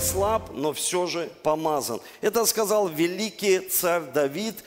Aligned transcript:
слаб, 0.00 0.50
но 0.52 0.72
все 0.72 1.06
же 1.06 1.30
помазан. 1.42 2.00
Это 2.20 2.44
сказал 2.44 2.88
великий 2.88 3.60
царь 3.60 4.02
Давид. 4.12 4.64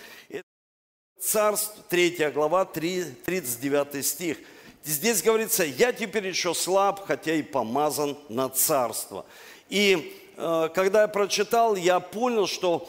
Царств, 1.20 1.76
3 1.90 2.32
глава, 2.34 2.66
3, 2.66 3.04
39 3.26 4.06
стих. 4.06 4.38
Здесь 4.84 5.22
говорится, 5.22 5.66
я 5.66 5.92
теперь 5.92 6.28
еще 6.28 6.54
слаб, 6.54 7.06
хотя 7.06 7.34
и 7.34 7.42
помазан 7.42 8.18
на 8.30 8.50
царство. 8.50 9.26
И 9.68 10.16
э, 10.38 10.70
когда 10.74 11.02
я 11.02 11.08
прочитал, 11.08 11.76
я 11.76 12.00
понял, 12.00 12.48
что 12.48 12.88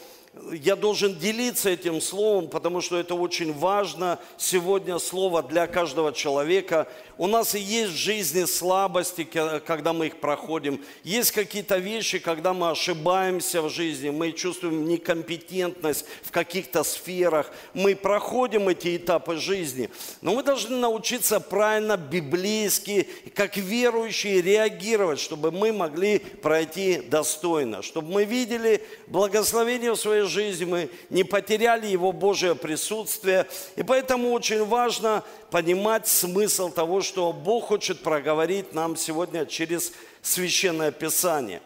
я 0.53 0.75
должен 0.75 1.17
делиться 1.17 1.69
этим 1.69 2.01
словом, 2.01 2.49
потому 2.49 2.81
что 2.81 2.97
это 2.97 3.15
очень 3.15 3.53
важно. 3.53 4.19
Сегодня 4.37 4.97
слово 4.99 5.43
для 5.43 5.67
каждого 5.67 6.13
человека. 6.13 6.87
У 7.17 7.27
нас 7.27 7.53
и 7.55 7.59
есть 7.59 7.91
в 7.91 7.97
жизни 7.97 8.45
слабости, 8.45 9.23
когда 9.23 9.93
мы 9.93 10.07
их 10.07 10.17
проходим. 10.17 10.83
Есть 11.03 11.31
какие-то 11.31 11.77
вещи, 11.77 12.19
когда 12.19 12.53
мы 12.53 12.69
ошибаемся 12.69 13.61
в 13.61 13.69
жизни, 13.69 14.09
мы 14.09 14.31
чувствуем 14.31 14.87
некомпетентность 14.87 16.05
в 16.23 16.31
каких-то 16.31 16.83
сферах. 16.83 17.51
Мы 17.73 17.95
проходим 17.95 18.69
эти 18.69 18.95
этапы 18.95 19.35
жизни. 19.35 19.89
Но 20.21 20.33
мы 20.35 20.43
должны 20.43 20.77
научиться 20.77 21.39
правильно, 21.39 21.97
библейски, 21.97 23.07
как 23.35 23.57
верующие, 23.57 24.41
реагировать, 24.41 25.19
чтобы 25.19 25.51
мы 25.51 25.73
могли 25.73 26.19
пройти 26.19 27.01
достойно. 27.01 27.81
Чтобы 27.81 28.11
мы 28.13 28.25
видели 28.25 28.81
благословение 29.07 29.91
в 29.91 29.97
своей 29.97 30.23
жизни, 30.29 30.63
мы 30.63 30.89
не 31.09 31.25
потеряли 31.25 31.87
Его 31.87 32.13
Божие 32.13 32.55
присутствие. 32.55 33.47
И 33.75 33.83
поэтому 33.83 34.31
очень 34.31 34.63
важно 34.63 35.23
понимать 35.51 36.07
смысл 36.07 36.69
того, 36.69 37.01
что 37.01 37.33
Бог 37.33 37.65
хочет 37.65 37.99
проговорить 37.99 38.73
нам 38.73 38.95
сегодня 38.95 39.45
через 39.45 39.91
Священное 40.21 40.91
Писание. 40.91 41.61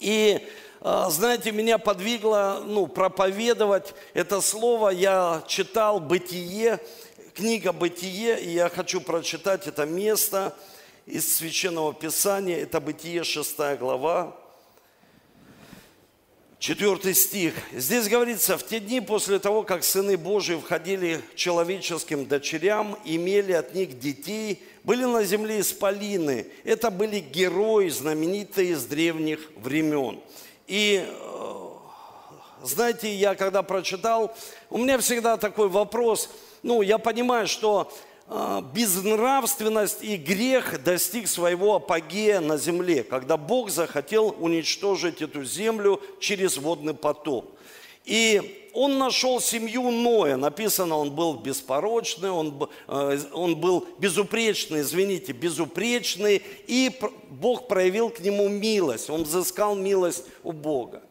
И 0.00 0.46
а, 0.86 1.08
знаете, 1.08 1.50
меня 1.50 1.78
подвигло 1.78 2.62
ну, 2.66 2.86
проповедовать 2.86 3.94
это 4.12 4.42
слово. 4.42 4.90
Я 4.90 5.42
читал 5.46 5.98
«Бытие», 5.98 6.78
книга 7.34 7.72
«Бытие», 7.72 8.38
и 8.38 8.50
я 8.50 8.68
хочу 8.68 9.00
прочитать 9.00 9.66
это 9.66 9.86
место 9.86 10.54
из 11.06 11.36
Священного 11.36 11.94
Писания. 11.94 12.58
Это 12.58 12.80
«Бытие», 12.80 13.24
6 13.24 13.78
глава, 13.78 14.36
Четвертый 16.66 17.12
стих. 17.14 17.52
Здесь 17.72 18.08
говорится, 18.08 18.56
в 18.56 18.66
те 18.66 18.80
дни 18.80 19.02
после 19.02 19.38
того, 19.38 19.64
как 19.64 19.84
сыны 19.84 20.16
Божии 20.16 20.54
входили 20.56 21.20
человеческим 21.34 22.24
дочерям, 22.24 22.98
имели 23.04 23.52
от 23.52 23.74
них 23.74 23.98
детей, 23.98 24.62
были 24.82 25.04
на 25.04 25.24
земле 25.24 25.60
исполины. 25.60 26.46
Это 26.64 26.90
были 26.90 27.20
герои, 27.20 27.90
знаменитые 27.90 28.70
из 28.70 28.86
древних 28.86 29.40
времен. 29.56 30.20
И 30.66 31.06
э, 31.06 31.68
знаете, 32.62 33.14
я 33.14 33.34
когда 33.34 33.62
прочитал, 33.62 34.34
у 34.70 34.78
меня 34.78 34.96
всегда 34.96 35.36
такой 35.36 35.68
вопрос, 35.68 36.30
ну, 36.62 36.80
я 36.80 36.96
понимаю, 36.96 37.46
что 37.46 37.92
безнравственность 38.72 40.02
и 40.02 40.16
грех 40.16 40.82
достиг 40.82 41.28
своего 41.28 41.76
апогея 41.76 42.40
на 42.40 42.56
земле, 42.56 43.02
когда 43.02 43.36
Бог 43.36 43.70
захотел 43.70 44.34
уничтожить 44.38 45.20
эту 45.22 45.44
землю 45.44 46.00
через 46.20 46.56
водный 46.56 46.94
потоп. 46.94 47.58
И 48.04 48.68
он 48.74 48.98
нашел 48.98 49.40
семью 49.40 49.90
Ноя. 49.90 50.36
Написано, 50.36 50.96
он 50.96 51.12
был 51.12 51.34
беспорочный, 51.34 52.30
он, 52.30 52.68
э, 52.88 53.18
он 53.32 53.56
был 53.56 53.86
безупречный, 53.98 54.80
извините, 54.80 55.32
безупречный. 55.32 56.42
И 56.66 56.92
Бог 57.30 57.68
проявил 57.68 58.10
к 58.10 58.20
нему 58.20 58.48
милость. 58.48 59.08
Он 59.08 59.22
взыскал 59.22 59.74
милость 59.74 60.24
у 60.42 60.52
Бога. 60.52 61.02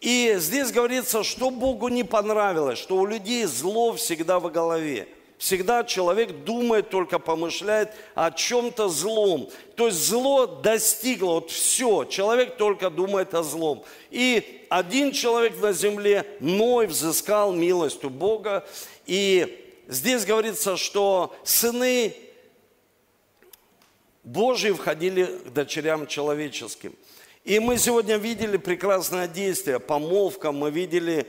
И 0.00 0.34
здесь 0.38 0.72
говорится, 0.72 1.22
что 1.22 1.50
Богу 1.50 1.86
не 1.88 2.02
понравилось, 2.02 2.78
что 2.78 2.96
у 2.96 3.06
людей 3.06 3.44
зло 3.44 3.92
всегда 3.92 4.40
в 4.40 4.50
голове. 4.50 5.06
Всегда 5.42 5.82
человек 5.82 6.44
думает, 6.44 6.88
только 6.88 7.18
помышляет 7.18 7.92
о 8.14 8.30
чем-то 8.30 8.88
злом. 8.88 9.50
То 9.74 9.88
есть 9.88 9.98
зло 9.98 10.46
достигло, 10.46 11.32
вот 11.32 11.50
все, 11.50 12.04
человек 12.04 12.56
только 12.56 12.90
думает 12.90 13.34
о 13.34 13.42
злом. 13.42 13.84
И 14.12 14.64
один 14.70 15.10
человек 15.10 15.60
на 15.60 15.72
земле, 15.72 16.24
Ной, 16.38 16.86
взыскал 16.86 17.52
милость 17.52 18.04
у 18.04 18.08
Бога. 18.08 18.64
И 19.04 19.68
здесь 19.88 20.24
говорится, 20.24 20.76
что 20.76 21.34
сыны 21.42 22.14
Божьи 24.22 24.70
входили 24.70 25.24
к 25.24 25.52
дочерям 25.52 26.06
человеческим. 26.06 26.94
И 27.42 27.58
мы 27.58 27.78
сегодня 27.78 28.16
видели 28.16 28.58
прекрасное 28.58 29.26
действие, 29.26 29.80
помолвка, 29.80 30.52
мы 30.52 30.70
видели 30.70 31.26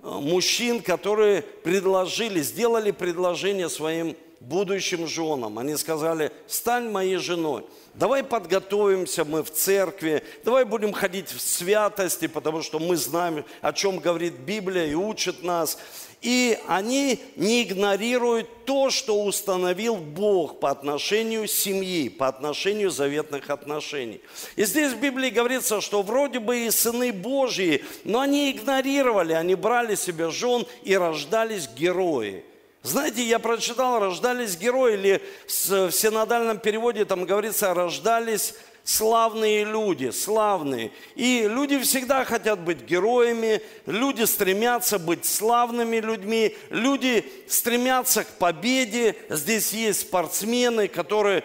мужчин, 0.00 0.82
которые 0.82 1.42
предложили, 1.42 2.40
сделали 2.40 2.90
предложение 2.90 3.68
своим 3.68 4.16
будущим 4.40 5.06
женам. 5.06 5.58
Они 5.58 5.76
сказали, 5.76 6.30
стань 6.46 6.90
моей 6.90 7.16
женой. 7.16 7.64
Давай 7.94 8.22
подготовимся 8.22 9.24
мы 9.24 9.42
в 9.42 9.50
церкви, 9.50 10.22
давай 10.44 10.64
будем 10.64 10.92
ходить 10.92 11.32
в 11.32 11.40
святости, 11.40 12.28
потому 12.28 12.62
что 12.62 12.78
мы 12.78 12.96
знаем, 12.96 13.44
о 13.60 13.72
чем 13.72 13.98
говорит 13.98 14.34
Библия 14.34 14.86
и 14.86 14.94
учит 14.94 15.42
нас. 15.42 15.78
И 16.20 16.58
они 16.66 17.20
не 17.36 17.62
игнорируют 17.62 18.64
то, 18.64 18.90
что 18.90 19.22
установил 19.22 19.96
Бог 19.96 20.58
по 20.58 20.70
отношению 20.70 21.46
семьи, 21.46 22.08
по 22.08 22.26
отношению 22.26 22.90
заветных 22.90 23.50
отношений. 23.50 24.20
И 24.56 24.64
здесь 24.64 24.92
в 24.92 25.00
Библии 25.00 25.30
говорится, 25.30 25.80
что 25.80 26.02
вроде 26.02 26.40
бы 26.40 26.66
и 26.66 26.70
сыны 26.70 27.12
Божьи, 27.12 27.84
но 28.02 28.20
они 28.20 28.50
игнорировали, 28.50 29.32
они 29.32 29.54
брали 29.54 29.94
себе 29.94 30.30
жен 30.30 30.66
и 30.82 30.96
рождались 30.96 31.68
герои. 31.68 32.44
Знаете, 32.82 33.22
я 33.22 33.38
прочитал, 33.38 34.00
рождались 34.00 34.56
герои, 34.56 34.94
или 34.94 35.22
в 35.46 35.92
синодальном 35.92 36.58
переводе 36.58 37.04
там 37.04 37.26
говорится, 37.26 37.74
рождались 37.74 38.54
славные 38.88 39.64
люди, 39.64 40.08
славные. 40.10 40.92
И 41.14 41.46
люди 41.46 41.78
всегда 41.78 42.24
хотят 42.24 42.60
быть 42.60 42.84
героями, 42.84 43.60
люди 43.84 44.22
стремятся 44.22 44.98
быть 44.98 45.26
славными 45.26 45.98
людьми, 45.98 46.56
люди 46.70 47.30
стремятся 47.48 48.24
к 48.24 48.28
победе. 48.38 49.14
Здесь 49.28 49.74
есть 49.74 50.00
спортсмены, 50.00 50.88
которые 50.88 51.44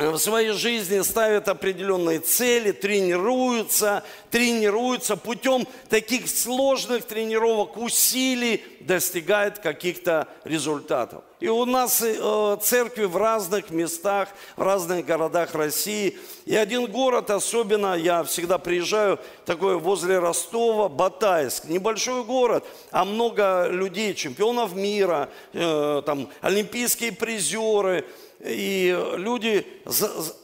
в 0.00 0.18
своей 0.18 0.52
жизни 0.52 1.00
ставят 1.02 1.48
определенные 1.48 2.20
цели, 2.20 2.72
тренируются, 2.72 4.02
тренируются 4.30 5.16
путем 5.16 5.66
таких 5.90 6.28
сложных 6.28 7.04
тренировок, 7.04 7.76
усилий, 7.76 8.64
достигают 8.80 9.58
каких-то 9.58 10.26
результатов. 10.44 11.22
И 11.38 11.48
у 11.48 11.64
нас 11.66 12.02
э, 12.02 12.56
церкви 12.62 13.04
в 13.04 13.16
разных 13.16 13.70
местах, 13.70 14.28
в 14.56 14.62
разных 14.62 15.04
городах 15.04 15.54
России. 15.54 16.18
И 16.46 16.54
один 16.54 16.86
город 16.86 17.30
особенно, 17.30 17.94
я 17.94 18.24
всегда 18.24 18.58
приезжаю, 18.58 19.18
такой 19.44 19.76
возле 19.78 20.18
Ростова, 20.18 20.88
Батайск. 20.88 21.64
Небольшой 21.64 22.24
город, 22.24 22.64
а 22.90 23.04
много 23.04 23.68
людей, 23.68 24.14
чемпионов 24.14 24.74
мира, 24.74 25.28
э, 25.52 26.02
там, 26.06 26.30
олимпийские 26.40 27.12
призеры– 27.12 28.06
и 28.44 28.96
люди 29.16 29.66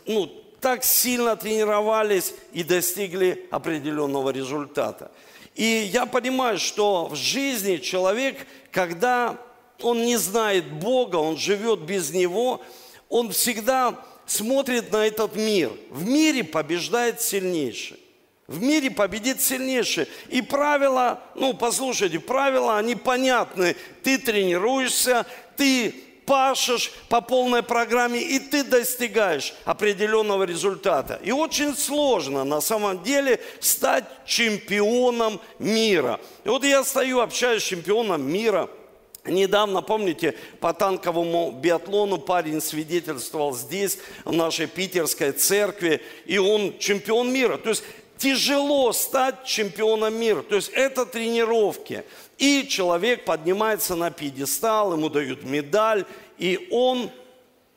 ну, 0.07 0.27
так 0.61 0.84
сильно 0.84 1.37
тренировались 1.37 2.34
и 2.53 2.62
достигли 2.62 3.47
определенного 3.51 4.31
результата. 4.31 5.11
И 5.55 5.89
я 5.93 6.07
понимаю, 6.07 6.59
что 6.59 7.07
в 7.07 7.15
жизни 7.15 7.77
человек, 7.79 8.47
когда 8.71 9.39
он 9.81 10.05
не 10.05 10.17
знает 10.17 10.71
Бога, 10.71 11.17
он 11.17 11.39
живет 11.39 11.81
без 11.81 12.11
Него, 12.11 12.62
он 13.09 13.31
всегда 13.31 14.05
смотрит 14.27 14.93
на 14.93 15.07
этот 15.07 15.37
мир. 15.37 15.73
В 15.91 16.07
мире 16.07 16.45
побеждает 16.45 17.22
сильнейший. 17.22 17.98
В 18.47 18.63
мире 18.63 18.91
победит 18.91 19.41
сильнейший. 19.41 20.07
И 20.28 20.43
правила, 20.43 21.22
ну, 21.34 21.54
послушайте, 21.54 22.21
правила, 22.21 22.77
они 22.77 22.95
понятны. 22.95 23.77
Ты 24.03 24.19
тренируешься, 24.19 25.27
ты 25.57 26.06
пашешь 26.27 26.93
по 27.09 27.21
полной 27.21 27.63
программе, 27.63 28.21
и 28.21 28.39
ты 28.39 28.65
достигаешь 28.65 29.55
определенного 29.65 30.43
результата. 30.43 31.21
И 31.25 31.31
очень 31.31 31.75
сложно 31.77 32.45
на 32.45 32.61
самом 32.61 33.03
деле 33.03 33.41
стать 33.61 34.05
чемпионом 34.27 35.41
мира. 35.59 36.21
И 36.45 36.49
вот 36.49 36.65
я 36.65 36.84
стою, 36.84 37.21
общаюсь 37.21 37.63
с 37.63 37.67
чемпионом 37.67 38.23
мира– 38.23 38.69
Недавно, 39.28 39.83
помните, 39.83 40.34
по 40.61 40.73
танковому 40.73 41.51
биатлону 41.51 42.19
парень 42.19 42.61
свидетельствовал 42.61 43.55
здесь, 43.55 43.99
в 44.25 44.33
нашей 44.33 44.67
питерской 44.67 45.33
церкви, 45.33 46.01
и 46.27 46.39
он 46.39 46.79
чемпион 46.79 47.33
мира. 47.33 47.57
То 47.57 47.71
есть 47.71 47.83
тяжело 48.19 48.93
стать 48.93 49.45
чемпионом 49.45 50.15
мира. 50.15 50.43
То 50.43 50.57
есть 50.57 50.71
это 50.72 51.07
тренировки. 51.07 52.05
И 52.38 52.66
человек 52.68 53.24
поднимается 53.24 53.97
на 53.97 54.10
пьедестал, 54.10 54.92
ему 54.92 55.09
дают 55.09 55.44
медаль, 55.44 56.04
и 56.36 56.68
он, 56.71 57.10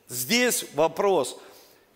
здесь 0.10 0.66
вопрос, 0.74 1.40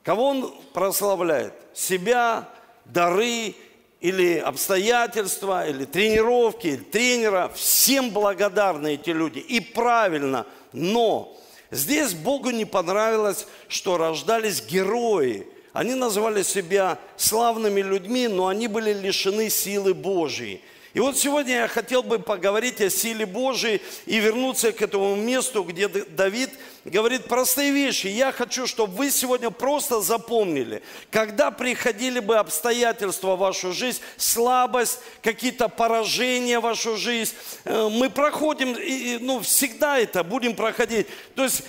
кого 0.01 0.29
он 0.29 0.55
прославляет? 0.73 1.53
Себя, 1.73 2.49
дары 2.85 3.55
или 3.99 4.37
обстоятельства, 4.37 5.67
или 5.67 5.85
тренировки, 5.85 6.67
или 6.67 6.83
тренера. 6.83 7.49
Всем 7.55 8.09
благодарны 8.11 8.95
эти 8.95 9.11
люди. 9.11 9.39
И 9.39 9.61
правильно. 9.61 10.45
Но 10.73 11.37
здесь 11.71 12.13
Богу 12.13 12.49
не 12.49 12.65
понравилось, 12.65 13.47
что 13.69 13.97
рождались 13.97 14.61
герои. 14.61 15.47
Они 15.71 15.95
называли 15.95 16.43
себя 16.43 16.99
славными 17.15 17.81
людьми, 17.81 18.27
но 18.27 18.47
они 18.47 18.67
были 18.67 18.93
лишены 18.93 19.49
силы 19.49 19.93
Божьей. 19.93 20.61
И 20.93 20.99
вот 20.99 21.17
сегодня 21.17 21.55
я 21.55 21.67
хотел 21.67 22.03
бы 22.03 22.19
поговорить 22.19 22.79
о 22.79 22.89
силе 22.89 23.25
Божией 23.25 23.81
и 24.05 24.19
вернуться 24.19 24.71
к 24.71 24.81
этому 24.81 25.15
месту, 25.15 25.63
где 25.63 25.87
Давид 25.87 26.51
говорит 26.85 27.25
простые 27.25 27.71
вещи. 27.71 28.07
Я 28.07 28.31
хочу, 28.31 28.67
чтобы 28.67 28.93
вы 28.93 29.09
сегодня 29.09 29.49
просто 29.49 30.01
запомнили, 30.01 30.83
когда 31.09 31.49
приходили 31.49 32.19
бы 32.19 32.37
обстоятельства 32.37 33.35
в 33.35 33.39
вашу 33.39 33.73
жизнь, 33.73 34.01
слабость, 34.17 34.99
какие-то 35.23 35.67
поражения 35.67 36.59
в 36.59 36.63
вашу 36.63 36.95
жизнь, 36.95 37.33
э, 37.63 37.89
мы 37.91 38.11
проходим, 38.11 38.77
ну, 39.25 39.39
всегда 39.39 39.97
это 39.97 40.23
будем 40.23 40.55
проходить. 40.55 41.07
То 41.33 41.43
есть 41.43 41.63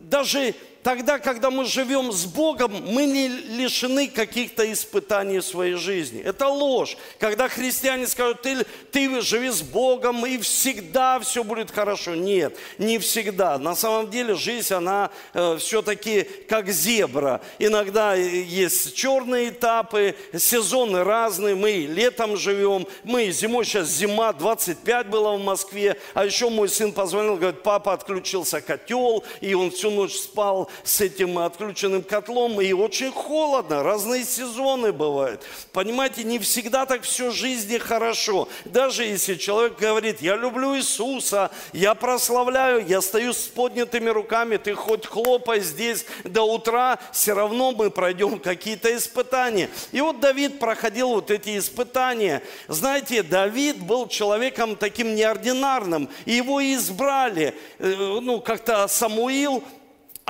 даже 0.00 0.54
Тогда, 0.86 1.18
когда 1.18 1.50
мы 1.50 1.64
живем 1.64 2.12
с 2.12 2.26
Богом, 2.26 2.70
мы 2.70 3.06
не 3.06 3.26
лишены 3.26 4.06
каких-то 4.06 4.72
испытаний 4.72 5.40
в 5.40 5.44
своей 5.44 5.74
жизни. 5.74 6.22
Это 6.22 6.46
ложь. 6.46 6.96
Когда 7.18 7.48
христиане 7.48 8.06
скажут, 8.06 8.42
ты, 8.42 8.64
ты 8.92 9.20
живи 9.20 9.50
с 9.50 9.62
Богом, 9.62 10.24
и 10.24 10.38
всегда 10.38 11.18
все 11.18 11.42
будет 11.42 11.72
хорошо. 11.72 12.14
Нет, 12.14 12.56
не 12.78 13.00
всегда. 13.00 13.58
На 13.58 13.74
самом 13.74 14.10
деле 14.10 14.36
жизнь, 14.36 14.72
она 14.72 15.10
э, 15.34 15.56
все-таки 15.58 16.22
как 16.48 16.68
зебра. 16.68 17.40
Иногда 17.58 18.14
есть 18.14 18.94
черные 18.94 19.48
этапы, 19.48 20.14
сезоны 20.38 21.02
разные. 21.02 21.56
Мы 21.56 21.88
летом 21.90 22.36
живем, 22.36 22.86
мы 23.02 23.32
зимой, 23.32 23.64
сейчас 23.64 23.88
зима, 23.88 24.32
25 24.32 25.08
было 25.08 25.32
в 25.32 25.42
Москве. 25.42 25.98
А 26.14 26.24
еще 26.24 26.48
мой 26.48 26.68
сын 26.68 26.92
позвонил, 26.92 27.38
говорит, 27.38 27.64
папа 27.64 27.92
отключился 27.92 28.60
котел, 28.60 29.24
и 29.40 29.52
он 29.52 29.72
всю 29.72 29.90
ночь 29.90 30.14
спал 30.14 30.70
с 30.84 31.00
этим 31.00 31.38
отключенным 31.38 32.02
котлом, 32.02 32.60
и 32.60 32.72
очень 32.72 33.12
холодно, 33.12 33.82
разные 33.82 34.24
сезоны 34.24 34.92
бывают. 34.92 35.42
Понимаете, 35.72 36.24
не 36.24 36.38
всегда 36.38 36.86
так 36.86 37.02
все 37.02 37.30
в 37.30 37.34
жизни 37.34 37.78
хорошо. 37.78 38.48
Даже 38.64 39.04
если 39.04 39.34
человек 39.34 39.78
говорит, 39.78 40.20
я 40.20 40.36
люблю 40.36 40.76
Иисуса, 40.76 41.50
я 41.72 41.94
прославляю, 41.94 42.86
я 42.86 43.00
стою 43.00 43.32
с 43.32 43.46
поднятыми 43.46 44.08
руками, 44.08 44.56
ты 44.56 44.74
хоть 44.74 45.06
хлопай 45.06 45.60
здесь 45.60 46.06
до 46.24 46.42
утра, 46.42 46.98
все 47.12 47.32
равно 47.32 47.72
мы 47.72 47.90
пройдем 47.90 48.38
какие-то 48.38 48.94
испытания. 48.96 49.70
И 49.92 50.00
вот 50.00 50.20
Давид 50.20 50.58
проходил 50.58 51.08
вот 51.10 51.30
эти 51.30 51.58
испытания. 51.58 52.42
Знаете, 52.68 53.22
Давид 53.22 53.78
был 53.78 54.08
человеком 54.08 54.76
таким 54.76 55.14
неординарным, 55.14 56.08
и 56.24 56.32
его 56.32 56.62
избрали. 56.62 57.54
Э, 57.78 58.18
ну, 58.20 58.40
как-то 58.40 58.86
Самуил 58.88 59.62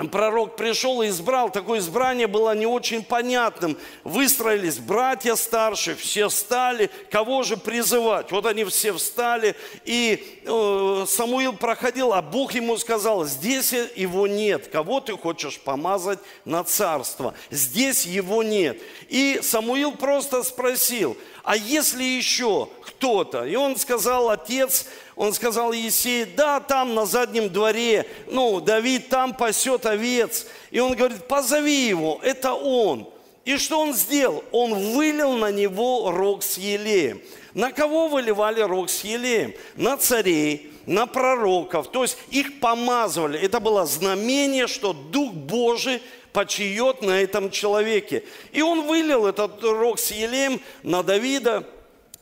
пророк 0.05 0.57
пришел 0.57 1.01
и 1.01 1.09
избрал, 1.09 1.51
такое 1.51 1.79
избрание 1.79 2.27
было 2.27 2.55
не 2.55 2.67
очень 2.67 3.03
понятным. 3.03 3.79
Выстроились 4.05 4.79
братья 4.79 5.35
старшие, 5.37 5.97
все 5.97 6.29
встали, 6.29 6.91
кого 7.11 7.43
же 7.43 7.57
призывать? 7.57 8.31
Вот 8.31 8.45
они 8.45 8.65
все 8.65 8.93
встали, 8.93 9.57
и 9.87 10.43
э, 10.45 11.05
Самуил 11.09 11.55
проходил, 11.55 12.13
а 12.13 12.21
Бог 12.21 12.53
ему 12.53 12.77
сказал, 12.77 13.25
здесь 13.25 13.73
его 13.73 14.27
нет, 14.27 14.69
кого 14.69 15.01
ты 15.01 15.17
хочешь 15.17 15.59
помазать 15.59 16.19
на 16.45 16.63
царство? 16.63 17.33
Здесь 17.51 18.05
его 18.05 18.43
нет. 18.43 18.79
И 19.09 19.41
Самуил 19.43 19.93
просто 19.93 20.43
спросил, 20.43 21.17
а 21.43 21.57
если 21.57 22.05
еще 22.05 22.69
кто-то? 22.83 23.47
И 23.47 23.57
он 23.57 23.77
сказал, 23.77 24.29
отец, 24.29 24.87
он 25.17 25.33
сказал 25.33 25.73
Есей, 25.73 26.27
да, 26.27 26.61
там 26.61 26.95
на 26.95 27.07
заднем 27.07 27.49
дворе, 27.49 28.07
ну, 28.27 28.61
Давид 28.61 29.09
там 29.09 29.33
пасет 29.33 29.87
овец. 29.87 30.47
И 30.71 30.79
он 30.79 30.95
говорит, 30.95 31.27
позови 31.27 31.89
его, 31.89 32.21
это 32.23 32.53
он. 32.53 33.09
И 33.47 33.57
что 33.57 33.81
он 33.81 33.95
сделал? 33.95 34.45
Он 34.53 34.75
вылил 34.75 35.33
на 35.33 35.51
него 35.51 36.11
рог 36.11 36.43
с 36.43 36.59
елеем. 36.59 37.23
На 37.55 37.73
кого 37.73 38.09
выливали 38.09 38.61
рог 38.61 38.91
с 38.91 39.05
елеем? 39.05 39.55
На 39.77 39.97
царей, 39.97 40.71
на 40.85 41.07
пророков. 41.07 41.91
То 41.91 42.03
есть 42.03 42.19
их 42.31 42.61
помазывали. 42.61 43.39
Это 43.39 43.59
было 43.59 43.87
знамение, 43.87 44.67
что 44.67 44.93
Дух 44.93 45.33
Божий 45.33 46.03
почиет 46.35 47.01
на 47.01 47.23
этом 47.23 47.51
человеке. 47.51 48.23
И 48.53 48.61
он 48.61 48.83
вылил 48.83 49.27
этот 49.27 49.63
рог 49.63 49.99
с 49.99 50.11
елеем 50.11 50.61
на 50.83 51.03
Давида, 51.03 51.67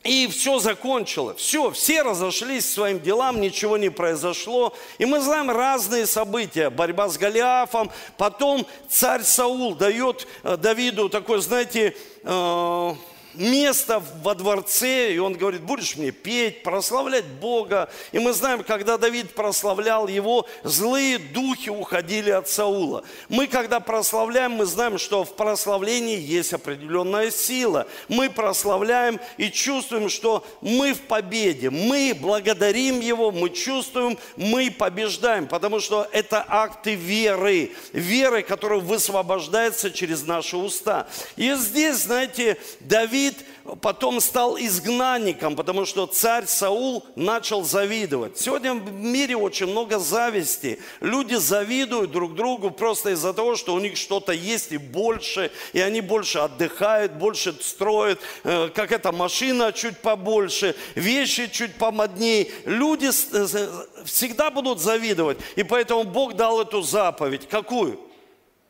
и 0.04 0.28
все 0.28 0.58
закончилось. 0.58 1.38
Все, 1.38 1.70
все 1.70 2.02
разошлись 2.02 2.70
своим 2.70 3.00
делам, 3.00 3.40
ничего 3.40 3.78
не 3.78 3.88
произошло. 3.88 4.74
И 4.98 5.06
мы 5.06 5.20
знаем 5.20 5.50
разные 5.50 6.06
события. 6.06 6.68
Борьба 6.68 7.08
с 7.08 7.16
Голиафом. 7.16 7.90
Потом 8.18 8.66
царь 8.88 9.22
Саул 9.22 9.74
дает 9.74 10.28
э, 10.42 10.58
Давиду 10.58 11.08
такой, 11.08 11.40
знаете, 11.40 11.96
э, 12.22 12.94
место 13.34 14.02
во 14.22 14.34
дворце, 14.34 15.14
и 15.14 15.18
он 15.18 15.34
говорит, 15.34 15.62
будешь 15.62 15.96
мне 15.96 16.10
петь, 16.10 16.62
прославлять 16.62 17.26
Бога. 17.26 17.90
И 18.12 18.18
мы 18.18 18.32
знаем, 18.32 18.62
когда 18.62 18.96
Давид 18.96 19.34
прославлял 19.34 20.08
его, 20.08 20.46
злые 20.62 21.18
духи 21.18 21.70
уходили 21.70 22.30
от 22.30 22.48
Саула. 22.48 23.04
Мы, 23.28 23.46
когда 23.46 23.80
прославляем, 23.80 24.52
мы 24.52 24.66
знаем, 24.66 24.98
что 24.98 25.24
в 25.24 25.34
прославлении 25.34 26.18
есть 26.18 26.52
определенная 26.52 27.30
сила. 27.30 27.86
Мы 28.08 28.30
прославляем 28.30 29.20
и 29.36 29.50
чувствуем, 29.50 30.08
что 30.08 30.44
мы 30.60 30.94
в 30.94 31.00
победе. 31.02 31.70
Мы 31.70 32.16
благодарим 32.18 33.00
Его, 33.00 33.30
мы 33.30 33.50
чувствуем, 33.50 34.18
мы 34.36 34.70
побеждаем, 34.70 35.48
потому 35.48 35.80
что 35.80 36.08
это 36.12 36.44
акты 36.46 36.94
веры. 36.94 37.72
Веры, 37.92 38.42
которая 38.42 38.80
высвобождается 38.80 39.90
через 39.90 40.22
наши 40.22 40.56
уста. 40.56 41.06
И 41.36 41.52
здесь, 41.54 41.96
знаете, 41.96 42.58
Давид 42.80 43.23
Давид 43.24 43.44
потом 43.80 44.20
стал 44.20 44.58
изгнанником, 44.58 45.56
потому 45.56 45.86
что 45.86 46.06
царь 46.06 46.44
Саул 46.46 47.04
начал 47.16 47.64
завидовать. 47.64 48.38
Сегодня 48.38 48.74
в 48.74 48.92
мире 48.92 49.36
очень 49.36 49.66
много 49.66 49.98
зависти. 49.98 50.78
Люди 51.00 51.34
завидуют 51.34 52.10
друг 52.12 52.34
другу 52.34 52.70
просто 52.70 53.10
из-за 53.10 53.32
того, 53.32 53.56
что 53.56 53.74
у 53.74 53.80
них 53.80 53.96
что-то 53.96 54.32
есть 54.32 54.72
и 54.72 54.76
больше, 54.76 55.50
и 55.72 55.80
они 55.80 56.00
больше 56.00 56.38
отдыхают, 56.38 57.12
больше 57.12 57.54
строят, 57.60 58.20
э, 58.44 58.68
как 58.74 58.92
эта 58.92 59.12
машина 59.12 59.72
чуть 59.72 59.98
побольше, 59.98 60.74
вещи 60.94 61.48
чуть 61.48 61.74
помоднее. 61.76 62.50
Люди 62.66 63.10
всегда 64.04 64.50
будут 64.50 64.80
завидовать, 64.80 65.38
и 65.56 65.62
поэтому 65.62 66.04
Бог 66.04 66.34
дал 66.34 66.60
эту 66.60 66.82
заповедь. 66.82 67.48
Какую? 67.48 67.98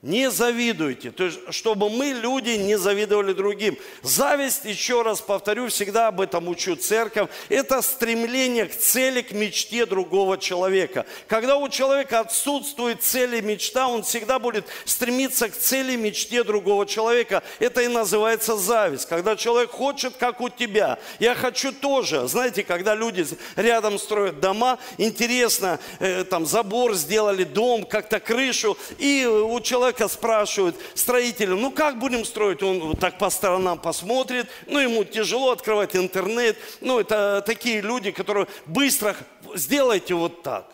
Не 0.05 0.31
завидуйте. 0.31 1.11
То 1.11 1.25
есть, 1.25 1.39
чтобы 1.49 1.89
мы, 1.89 2.09
люди, 2.09 2.51
не 2.51 2.77
завидовали 2.77 3.33
другим. 3.33 3.79
Зависть, 4.03 4.67
еще 4.67 5.01
раз 5.01 5.23
повторю, 5.23 5.69
всегда 5.69 6.09
об 6.09 6.21
этом 6.21 6.47
учу 6.47 6.77
церковь, 6.77 7.31
это 7.49 7.81
стремление 7.81 8.67
к 8.67 8.77
цели, 8.77 9.23
к 9.23 9.33
мечте 9.33 9.87
другого 9.87 10.37
человека. 10.37 11.07
Когда 11.27 11.57
у 11.57 11.71
человека 11.71 12.21
отсутствует 12.21 13.03
цель 13.03 13.37
и 13.37 13.41
мечта, 13.41 13.89
он 13.89 14.03
всегда 14.03 14.39
будет 14.39 14.67
стремиться 14.85 15.49
к 15.49 15.57
цели, 15.57 15.97
мечте 15.97 16.45
другого 16.45 16.85
человека. 16.85 17.43
Это 17.59 17.81
и 17.81 17.89
называется 17.89 18.59
зависть. 18.59 19.09
Когда 19.09 19.37
человек 19.37 19.71
хочет, 19.71 20.19
как 20.19 20.43
у 20.43 20.51
тебя. 20.51 20.99
Я 21.19 21.35
хочу 21.35 21.73
тоже. 21.73 22.29
Знаете, 22.29 22.63
когда 22.63 22.95
люди 22.95 23.27
рядом 23.57 23.99
строят 23.99 24.39
дома, 24.39 24.79
интересно, 24.99 25.81
э, 25.99 26.25
там 26.25 26.45
забор 26.45 26.93
сделали, 26.93 27.45
дом, 27.45 27.87
как-то 27.87 28.21
крышу, 28.21 28.77
и 28.99 29.25
у 29.25 29.59
человека 29.61 29.94
человека 29.95 30.09
спрашивают, 30.09 30.77
строителя, 30.95 31.55
ну 31.55 31.71
как 31.71 31.99
будем 31.99 32.25
строить? 32.25 32.63
Он 32.63 32.81
вот 32.81 33.01
так 33.01 33.19
по 33.19 33.31
сторонам 33.31 33.79
посмотрит, 33.79 34.47
ну 34.67 34.79
ему 34.79 35.05
тяжело 35.05 35.53
открывать 35.53 35.97
интернет. 35.97 36.57
Ну 36.81 37.01
это 37.01 37.43
такие 37.47 37.81
люди, 37.81 38.11
которые 38.11 38.47
быстро, 38.67 39.17
сделайте 39.55 40.15
вот 40.15 40.43
так. 40.43 40.67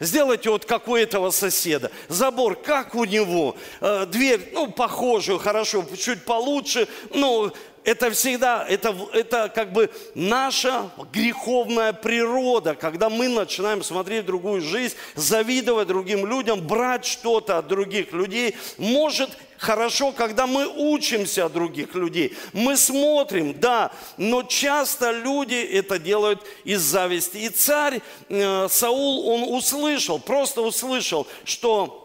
Сделайте 0.00 0.50
вот 0.50 0.64
как 0.64 0.88
у 0.88 0.96
этого 0.96 1.30
соседа. 1.30 1.92
Забор, 2.08 2.56
как 2.56 2.96
у 2.96 3.04
него. 3.04 3.54
Э, 3.80 4.04
дверь, 4.04 4.50
ну, 4.52 4.68
похожую, 4.68 5.38
хорошо, 5.38 5.84
чуть 5.96 6.24
получше. 6.24 6.88
Ну, 7.14 7.52
это 7.84 8.10
всегда, 8.10 8.64
это, 8.68 8.96
это 9.12 9.50
как 9.54 9.72
бы 9.72 9.90
наша 10.14 10.90
греховная 11.12 11.92
природа, 11.92 12.74
когда 12.74 13.08
мы 13.08 13.28
начинаем 13.28 13.82
смотреть 13.82 14.26
другую 14.26 14.60
жизнь, 14.60 14.94
завидовать 15.14 15.88
другим 15.88 16.26
людям, 16.26 16.60
брать 16.66 17.04
что-то 17.04 17.58
от 17.58 17.66
других 17.66 18.12
людей. 18.12 18.56
Может 18.78 19.30
хорошо, 19.58 20.12
когда 20.12 20.46
мы 20.46 20.66
учимся 20.66 21.46
от 21.46 21.52
других 21.52 21.94
людей. 21.94 22.36
Мы 22.52 22.76
смотрим, 22.76 23.58
да, 23.58 23.92
но 24.16 24.42
часто 24.42 25.10
люди 25.12 25.54
это 25.54 25.98
делают 25.98 26.44
из 26.64 26.80
зависти. 26.82 27.38
И 27.38 27.48
царь 27.48 28.00
э, 28.28 28.68
Саул, 28.68 29.28
он 29.28 29.54
услышал, 29.54 30.18
просто 30.18 30.62
услышал, 30.62 31.26
что 31.44 32.01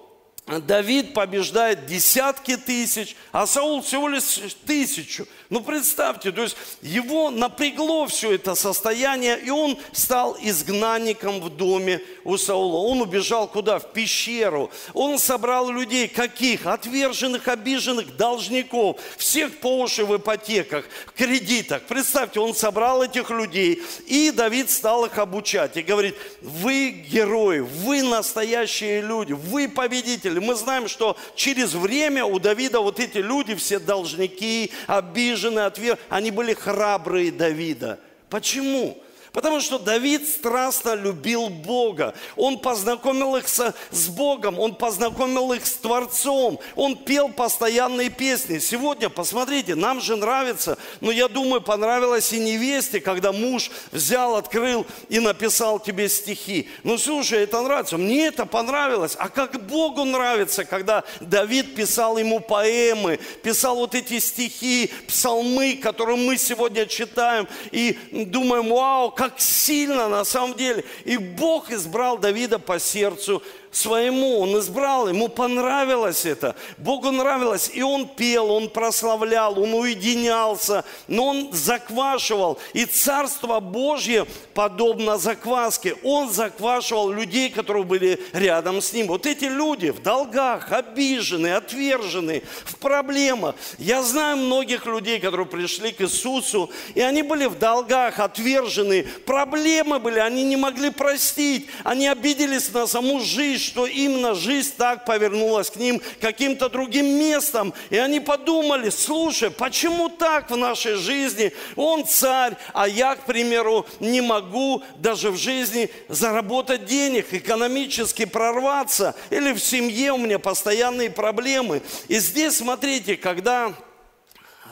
Давид 0.48 1.14
побеждает 1.14 1.88
десятки 1.88 2.56
тысяч, 2.56 3.18
а 3.34 3.46
Саул 3.46 3.82
всего 3.82 4.08
лишь 4.08 4.40
тысячу. 4.66 5.28
Ну 5.50 5.60
представьте, 5.60 6.32
то 6.32 6.44
есть 6.44 6.56
его 6.82 7.30
напрягло 7.30 8.08
все 8.08 8.34
это 8.34 8.56
состояние, 8.56 9.38
и 9.40 9.50
он 9.50 9.78
стал 9.92 10.38
изгнанником 10.42 11.42
в 11.42 11.50
доме 11.50 12.02
у 12.24 12.38
Саула. 12.38 12.78
Он 12.78 13.02
убежал 13.02 13.48
куда? 13.50 13.80
В 13.80 13.92
пещеру. 13.92 14.72
Он 14.94 15.20
собрал 15.20 15.70
людей 15.70 16.08
каких? 16.08 16.66
Отверженных, 16.66 17.50
обиженных, 17.50 18.16
должников. 18.16 19.02
Всех 19.18 19.58
по 19.60 19.82
уши 19.82 20.06
в 20.06 20.16
ипотеках, 20.16 20.86
в 21.08 21.12
кредитах. 21.12 21.82
Представьте, 21.84 22.40
он 22.40 22.56
собрал 22.56 23.04
этих 23.04 23.30
людей, 23.32 23.84
и 24.06 24.32
Давид 24.32 24.70
стал 24.70 25.06
их 25.06 25.18
обучать. 25.18 25.76
И 25.76 25.82
говорит, 25.82 26.16
вы 26.42 26.90
герои, 26.90 27.60
вы 27.60 28.04
настоящие 28.04 29.02
люди, 29.02 29.34
вы 29.34 29.68
победители 29.68 30.37
мы 30.40 30.56
знаем, 30.56 30.88
что 30.88 31.18
через 31.36 31.74
время 31.74 32.26
у 32.26 32.40
Давида 32.40 32.80
вот 32.80 33.00
эти 33.00 33.18
люди, 33.18 33.56
все 33.56 33.80
должники, 33.80 34.72
обиженные, 34.88 35.66
отвер... 35.66 35.98
они 36.10 36.32
были 36.32 36.54
храбрые 36.54 37.32
Давида. 37.32 38.00
Почему? 38.30 39.02
Потому 39.34 39.60
что 39.60 39.78
Давид 39.78 40.28
страстно 40.28 40.96
любил 40.96 41.50
Бога. 41.50 42.14
Он 42.36 42.60
познакомил 42.60 43.36
их 43.36 43.48
со, 43.48 43.74
с 43.92 44.08
Богом, 44.08 44.60
он 44.60 44.76
познакомил 44.76 45.54
их 45.54 45.66
с 45.66 45.74
Творцом. 45.76 46.60
Он 46.76 46.96
пел 46.96 47.30
постоянные 47.30 48.10
песни. 48.10 48.60
Сегодня, 48.60 49.10
посмотрите, 49.10 49.76
нам 49.76 50.02
же 50.02 50.16
нравится, 50.16 50.78
но 51.02 51.12
я 51.12 51.28
думаю, 51.28 51.62
понравилось 51.62 52.34
и 52.34 52.40
невесте, 52.40 53.00
когда 53.00 53.32
муж 53.32 53.70
взял, 53.92 54.36
открыл 54.36 54.86
и 55.10 55.20
написал 55.20 55.80
тебе 55.80 56.10
стихи. 56.10 56.70
Ну, 56.84 56.98
слушай, 56.98 57.44
это 57.44 57.62
нравится. 57.62 57.98
Мне 57.98 58.28
это 58.28 58.46
понравилось. 58.46 59.16
А 59.18 59.30
как 59.30 59.68
Богу 59.68 60.04
нравится, 60.04 60.66
когда 60.66 61.04
Давид 61.20 61.76
писал 61.76 62.18
ему 62.18 62.40
поэмы, 62.40 63.20
писал 63.44 63.76
вот 63.76 63.96
эти 63.96 64.20
стихи, 64.20 64.92
псалмы, 65.08 65.80
которые 65.82 66.18
мы 66.18 66.38
сегодня 66.38 66.86
читаем, 66.86 67.48
и 67.72 67.98
думаем, 68.12 68.70
вау, 68.70 69.12
как 69.12 69.27
как 69.30 69.42
сильно 69.42 70.08
на 70.08 70.24
самом 70.24 70.56
деле. 70.56 70.86
И 71.04 71.18
Бог 71.18 71.70
избрал 71.72 72.18
Давида 72.18 72.60
по 72.60 72.80
сердцу 72.80 73.44
своему, 73.72 74.40
он 74.40 74.60
избрал, 74.60 75.08
ему 75.08 75.28
понравилось 75.28 76.26
это, 76.26 76.56
Богу 76.78 77.12
нравилось, 77.12 77.70
и 77.74 77.82
он 77.82 78.08
пел, 78.08 78.52
он 78.52 78.70
прославлял, 78.70 79.60
он 79.60 79.74
уединялся, 79.74 80.84
но 81.08 81.28
он 81.28 81.50
заквашивал, 81.52 82.60
и 82.74 82.86
Царство 82.86 83.60
Божье 83.60 84.26
подобно 84.54 85.18
закваске, 85.18 85.96
он 86.04 86.30
заквашивал 86.32 87.12
людей, 87.12 87.50
которые 87.50 87.84
были 87.84 88.20
рядом 88.34 88.82
с 88.82 88.94
ним. 88.94 89.08
Вот 89.08 89.26
эти 89.26 89.46
люди 89.46 89.90
в 89.90 90.02
долгах, 90.02 90.72
обиженные, 90.72 91.56
отверженные, 91.56 92.44
в 92.66 92.76
проблемах. 92.78 93.56
Я 93.78 94.04
знаю 94.04 94.38
многих 94.38 94.86
людей, 94.86 95.20
которые 95.20 95.46
пришли 95.46 95.92
к 95.92 96.02
Иисусу, 96.02 96.70
и 96.96 97.02
они 97.02 97.22
были 97.22 97.46
в 97.46 97.58
долгах, 97.58 98.20
отверженные, 98.20 99.04
проблемы 99.04 100.00
были, 100.00 100.20
они 100.20 100.44
не 100.44 100.56
могли 100.56 100.90
простить, 100.90 101.68
они 101.84 102.08
обиделись 102.08 102.72
на 102.72 102.88
саму 102.88 103.20
жизнь, 103.20 103.67
что 103.68 103.86
именно 103.86 104.34
жизнь 104.34 104.74
так 104.78 105.06
повернулась 105.06 105.70
к 105.70 105.76
ним 105.76 106.02
каким-то 106.22 106.70
другим 106.70 107.06
местом. 107.06 107.74
И 107.90 107.98
они 107.98 108.20
подумали, 108.20 108.90
слушай, 108.90 109.52
почему 109.52 110.10
так 110.10 110.50
в 110.50 110.56
нашей 110.56 110.96
жизни? 110.96 111.52
Он 111.76 112.06
царь, 112.06 112.56
а 112.74 112.88
я, 112.88 113.16
к 113.16 113.26
примеру, 113.26 113.86
не 114.00 114.22
могу 114.22 114.82
даже 114.98 115.32
в 115.32 115.38
жизни 115.38 115.90
заработать 116.08 116.86
денег, 116.86 117.34
экономически 117.34 118.26
прорваться. 118.26 119.16
Или 119.30 119.52
в 119.54 119.60
семье 119.60 120.14
у 120.14 120.18
меня 120.18 120.40
постоянные 120.40 121.10
проблемы. 121.10 121.82
И 122.08 122.20
здесь, 122.20 122.58
смотрите, 122.58 123.18
когда 123.18 123.74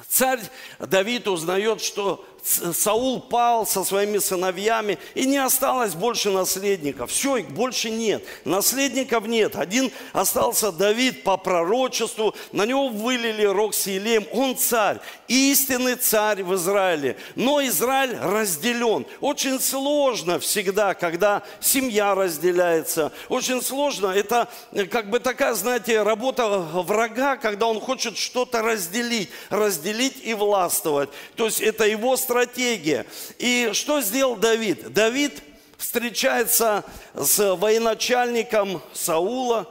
царь 0.10 0.40
Давид 0.80 1.28
узнает, 1.28 1.82
что 1.82 2.26
Саул 2.74 3.22
пал 3.22 3.66
со 3.66 3.84
своими 3.84 4.20
сыновьями, 4.20 5.00
и 5.16 5.26
не 5.26 5.38
осталось 5.38 5.96
больше 5.96 6.30
наследников. 6.30 7.10
Все, 7.10 7.38
их 7.38 7.50
больше 7.50 7.90
нет. 7.90 8.24
Наследников 8.46 9.26
нет. 9.26 9.56
Один 9.56 9.92
остался 10.14 10.72
Давид 10.72 11.24
по 11.24 11.38
пророчеству, 11.38 12.36
на 12.52 12.68
него 12.68 12.90
вылили 12.90 13.44
рог 13.46 13.74
Сиелем. 13.74 14.28
Он 14.32 14.56
царь, 14.56 15.00
истинный 15.28 15.96
царь 15.96 16.44
в 16.44 16.54
Израиле. 16.54 17.18
Но 17.34 17.66
Израиль 17.66 18.16
разделен. 18.16 19.08
Очень 19.22 19.60
сложно 19.60 20.38
всегда, 20.38 20.94
когда 20.94 21.42
семья 21.60 22.14
разделяется. 22.14 23.12
Очень 23.28 23.64
сложно. 23.64 24.08
Это 24.08 24.50
э, 24.72 24.86
как 24.86 25.10
бы 25.10 25.20
такая, 25.20 25.56
знаете, 25.56 26.04
работа 26.04 26.48
врага, 26.48 27.38
когда 27.38 27.66
он 27.66 27.80
хочет 27.80 28.20
что-то 28.20 28.62
разделить. 28.62 29.32
Разделить 29.50 29.95
и 30.02 30.34
властвовать. 30.34 31.10
То 31.36 31.46
есть 31.46 31.62
это 31.62 31.86
его 31.86 32.18
стратегия. 32.18 33.06
И 33.38 33.72
что 33.74 34.02
сделал 34.02 34.36
Давид? 34.36 34.92
Давид 34.94 35.42
встречается 35.78 36.84
с 37.14 37.56
военачальником 37.56 38.82
Саула, 38.94 39.68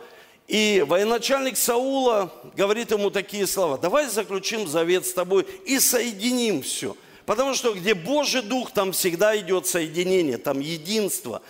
и 0.47 0.85
военачальник 0.87 1.57
Саула 1.57 2.31
говорит 2.57 2.91
ему 2.91 3.11
такие 3.11 3.47
слова, 3.47 3.79
давай 3.79 4.07
заключим 4.09 4.69
завет 4.69 5.07
с 5.07 5.15
тобой 5.15 5.47
и 5.65 5.81
соединим 5.81 6.63
все. 6.63 6.97
Потому 7.27 7.55
что 7.55 7.73
где 7.73 7.95
Божий 7.95 8.43
Дух, 8.43 8.71
там 8.73 8.93
всегда 8.93 9.37
идет 9.39 9.67
соединение, 9.67 10.37
там 10.37 10.61
единство. 10.61 11.41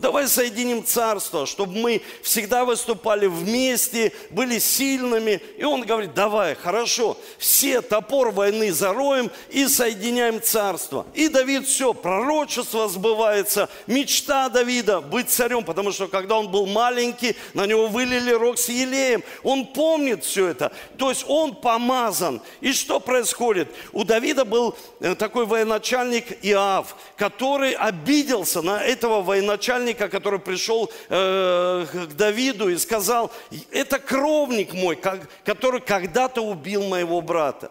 Давай 0.00 0.26
соединим 0.26 0.84
царство, 0.84 1.46
чтобы 1.46 1.78
мы 1.78 2.02
всегда 2.22 2.64
выступали 2.64 3.26
вместе, 3.26 4.12
были 4.30 4.58
сильными. 4.58 5.40
И 5.56 5.64
он 5.64 5.82
говорит, 5.82 6.12
давай, 6.12 6.54
хорошо, 6.54 7.16
все 7.38 7.80
топор 7.80 8.30
войны 8.30 8.72
зароем 8.72 9.30
и 9.48 9.66
соединяем 9.68 10.42
царство. 10.42 11.06
И 11.14 11.28
Давид 11.28 11.66
все, 11.66 11.94
пророчество 11.94 12.88
сбывается, 12.88 13.70
мечта 13.86 14.48
Давида 14.48 15.00
быть 15.00 15.30
царем, 15.30 15.64
потому 15.64 15.92
что 15.92 16.08
когда 16.08 16.38
он 16.38 16.48
был 16.50 16.66
маленький, 16.66 17.36
на 17.54 17.64
него 17.64 17.86
вылили 17.86 18.32
рог 18.32 18.58
с 18.58 18.68
елеем. 18.68 19.22
Он 19.44 19.66
помнит 19.66 20.24
все 20.24 20.48
это, 20.48 20.72
то 20.98 21.10
есть 21.10 21.24
он 21.26 21.54
помазан. 21.54 22.42
И 22.60 22.72
что 22.72 23.00
происходит? 23.00 23.68
У 23.92 24.04
Давида 24.04 24.44
был 24.44 24.76
э, 25.00 25.14
такой 25.14 25.46
военачальник 25.46 26.44
Иав, 26.44 26.96
который 27.16 27.72
обиделся 27.72 28.62
на 28.62 28.82
этого 28.82 29.22
военачальника, 29.22 29.75
начальника, 29.76 30.08
который 30.08 30.38
пришел 30.40 30.90
э, 31.08 31.86
к 31.92 32.14
Давиду 32.14 32.68
и 32.68 32.78
сказал, 32.78 33.30
это 33.70 33.98
кровник 33.98 34.72
мой, 34.72 34.96
который 35.44 35.80
когда-то 35.80 36.42
убил 36.42 36.84
моего 36.84 37.20
брата. 37.20 37.70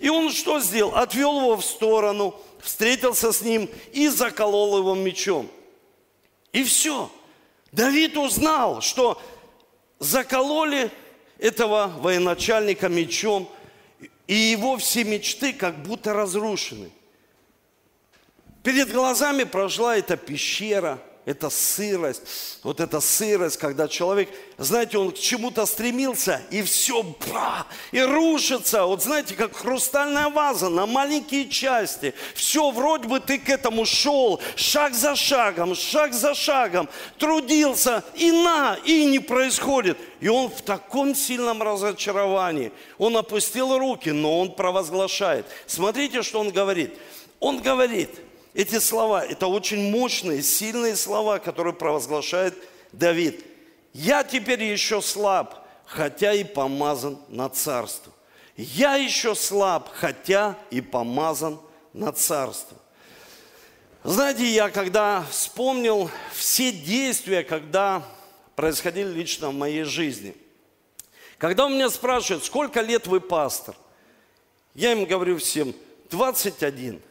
И 0.00 0.08
он 0.08 0.32
что 0.32 0.60
сделал? 0.60 0.94
Отвел 0.96 1.40
его 1.40 1.56
в 1.56 1.64
сторону, 1.64 2.34
встретился 2.60 3.32
с 3.32 3.42
ним 3.42 3.68
и 3.92 4.08
заколол 4.08 4.78
его 4.78 4.94
мечом. 4.94 5.48
И 6.52 6.64
все. 6.64 7.10
Давид 7.72 8.16
узнал, 8.16 8.80
что 8.80 9.20
закололи 9.98 10.90
этого 11.38 11.92
военачальника 11.98 12.88
мечом, 12.88 13.48
и 14.26 14.34
его 14.34 14.76
все 14.76 15.04
мечты 15.04 15.52
как 15.52 15.82
будто 15.82 16.12
разрушены. 16.12 16.90
Перед 18.62 18.90
глазами 18.92 19.44
прошла 19.44 19.96
эта 19.96 20.16
пещера– 20.16 20.98
это 21.24 21.48
сырость, 21.48 22.58
вот 22.62 22.80
эта 22.80 23.00
сырость, 23.00 23.56
когда 23.56 23.88
человек, 23.88 24.28
знаете, 24.58 24.98
он 24.98 25.10
к 25.10 25.18
чему-то 25.18 25.64
стремился, 25.64 26.42
и 26.50 26.60
все, 26.62 27.02
бра, 27.02 27.66
и 27.92 28.00
рушится. 28.00 28.84
Вот 28.84 29.02
знаете, 29.02 29.34
как 29.34 29.56
хрустальная 29.56 30.28
ваза 30.28 30.68
на 30.68 30.84
маленькие 30.84 31.48
части. 31.48 32.12
Все, 32.34 32.70
вроде 32.70 33.08
бы 33.08 33.20
ты 33.20 33.38
к 33.38 33.48
этому 33.48 33.86
шел, 33.86 34.38
шаг 34.54 34.94
за 34.94 35.16
шагом, 35.16 35.74
шаг 35.74 36.12
за 36.12 36.34
шагом, 36.34 36.90
трудился, 37.16 38.04
и 38.14 38.30
на, 38.30 38.76
и 38.84 39.06
не 39.06 39.18
происходит. 39.18 39.96
И 40.20 40.28
он 40.28 40.50
в 40.50 40.60
таком 40.60 41.14
сильном 41.14 41.62
разочаровании. 41.62 42.70
Он 42.98 43.16
опустил 43.16 43.78
руки, 43.78 44.10
но 44.10 44.40
он 44.40 44.54
провозглашает. 44.54 45.46
Смотрите, 45.66 46.22
что 46.22 46.40
он 46.40 46.50
говорит. 46.50 46.94
Он 47.40 47.62
говорит– 47.62 48.10
эти 48.54 48.78
слова, 48.78 49.24
это 49.24 49.48
очень 49.48 49.90
мощные, 49.90 50.42
сильные 50.42 50.94
слова, 50.94 51.40
которые 51.40 51.74
провозглашает 51.74 52.54
Давид. 52.92 53.44
Я 53.92 54.22
теперь 54.22 54.62
еще 54.62 55.02
слаб, 55.02 55.66
хотя 55.84 56.32
и 56.32 56.44
помазан 56.44 57.18
на 57.28 57.48
царство. 57.48 58.12
Я 58.56 58.94
еще 58.94 59.34
слаб, 59.34 59.90
хотя 59.92 60.56
и 60.70 60.80
помазан 60.80 61.60
на 61.92 62.12
царство. 62.12 62.76
Знаете, 64.04 64.46
я 64.46 64.70
когда 64.70 65.24
вспомнил 65.30 66.08
все 66.32 66.70
действия, 66.70 67.42
когда 67.42 68.04
происходили 68.54 69.08
лично 69.08 69.50
в 69.50 69.54
моей 69.54 69.82
жизни. 69.82 70.36
Когда 71.38 71.66
у 71.66 71.68
меня 71.68 71.90
спрашивают, 71.90 72.44
сколько 72.44 72.80
лет 72.80 73.08
вы 73.08 73.20
пастор? 73.20 73.74
Я 74.74 74.92
им 74.92 75.04
говорю 75.06 75.38
всем, 75.38 75.74
21. 76.10 77.02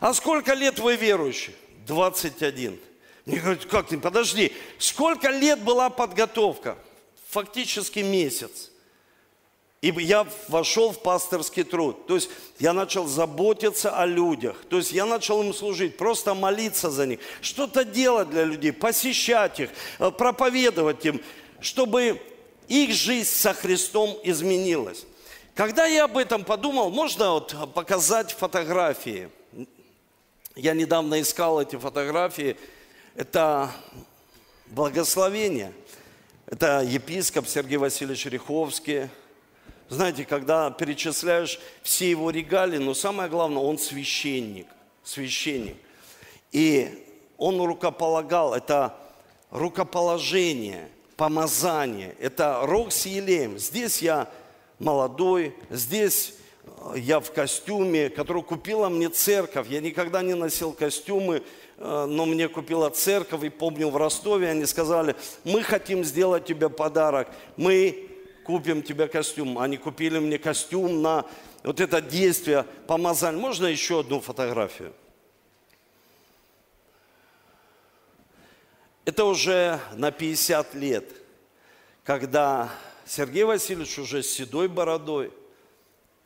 А 0.00 0.12
сколько 0.14 0.54
лет 0.54 0.78
вы 0.78 0.96
верующий? 0.96 1.54
21. 1.86 2.80
Мне 3.26 3.38
говорят, 3.38 3.64
как 3.66 3.88
ты, 3.88 3.98
подожди, 3.98 4.52
сколько 4.78 5.28
лет 5.30 5.60
была 5.62 5.90
подготовка? 5.90 6.76
фактически 7.30 8.00
месяц. 8.00 8.70
И 9.80 9.88
я 9.88 10.26
вошел 10.48 10.92
в 10.92 11.00
пасторский 11.00 11.64
труд. 11.64 12.06
То 12.06 12.16
есть 12.16 12.28
я 12.58 12.74
начал 12.74 13.06
заботиться 13.06 13.96
о 13.96 14.04
людях. 14.04 14.56
То 14.68 14.76
есть 14.76 14.92
я 14.92 15.06
начал 15.06 15.42
им 15.42 15.54
служить, 15.54 15.96
просто 15.96 16.34
молиться 16.34 16.90
за 16.90 17.06
них, 17.06 17.20
что-то 17.40 17.84
делать 17.84 18.28
для 18.28 18.44
людей, 18.44 18.72
посещать 18.72 19.60
их, 19.60 19.70
э, 19.98 20.10
проповедовать 20.10 21.06
им, 21.06 21.22
чтобы 21.60 22.20
их 22.68 22.92
жизнь 22.92 23.30
со 23.30 23.54
Христом 23.54 24.18
изменилась. 24.22 25.06
Когда 25.54 25.86
я 25.86 26.04
об 26.04 26.18
этом 26.18 26.44
подумал, 26.44 26.90
можно 26.90 27.32
вот 27.32 27.72
показать 27.74 28.32
фотографии. 28.32 29.30
Я 30.56 30.74
недавно 30.74 31.20
искал 31.20 31.60
эти 31.60 31.76
фотографии. 31.76 32.56
Это 33.14 33.70
благословение. 34.66 35.72
Это 36.46 36.82
епископ 36.82 37.46
Сергей 37.46 37.76
Васильевич 37.76 38.26
Риховский, 38.26 39.08
знаете, 39.88 40.24
когда 40.24 40.70
перечисляешь 40.70 41.60
все 41.82 42.10
его 42.10 42.30
регалии, 42.30 42.78
но 42.78 42.94
самое 42.94 43.28
главное, 43.28 43.62
он 43.62 43.78
священник, 43.78 44.66
священник. 45.04 45.76
И 46.50 47.06
он 47.36 47.60
рукополагал, 47.60 48.54
это 48.54 48.96
рукоположение, 49.50 50.88
помазание, 51.16 52.16
это 52.18 52.60
рог 52.62 52.90
с 52.90 53.06
елеем. 53.06 53.58
Здесь 53.58 54.02
я 54.02 54.28
молодой, 54.80 55.54
здесь 55.70 56.34
я 56.96 57.20
в 57.20 57.30
костюме, 57.32 58.08
который 58.08 58.42
купила 58.42 58.88
мне 58.88 59.08
церковь. 59.08 59.68
Я 59.68 59.80
никогда 59.80 60.22
не 60.22 60.34
носил 60.34 60.72
костюмы, 60.72 61.42
э, 61.76 62.06
но 62.08 62.26
мне 62.26 62.48
купила 62.48 62.90
церковь. 62.90 63.44
И 63.44 63.48
помню, 63.50 63.88
в 63.90 63.96
Ростове 63.96 64.48
они 64.48 64.66
сказали, 64.66 65.14
мы 65.44 65.62
хотим 65.62 66.04
сделать 66.04 66.46
тебе 66.46 66.68
подарок. 66.68 67.28
Мы 67.56 68.08
купим 68.44 68.82
тебе 68.82 69.08
костюм. 69.08 69.58
Они 69.58 69.76
купили 69.76 70.18
мне 70.18 70.38
костюм 70.38 71.02
на 71.02 71.26
вот 71.62 71.80
это 71.80 72.00
действие 72.00 72.64
помазания. 72.86 73.40
Можно 73.40 73.66
еще 73.66 74.00
одну 74.00 74.20
фотографию? 74.20 74.92
Это 79.04 79.24
уже 79.24 79.80
на 79.94 80.12
50 80.12 80.74
лет, 80.74 81.04
когда 82.04 82.70
Сергей 83.06 83.44
Васильевич 83.44 83.98
уже 83.98 84.22
с 84.22 84.30
седой 84.30 84.68
бородой 84.68 85.32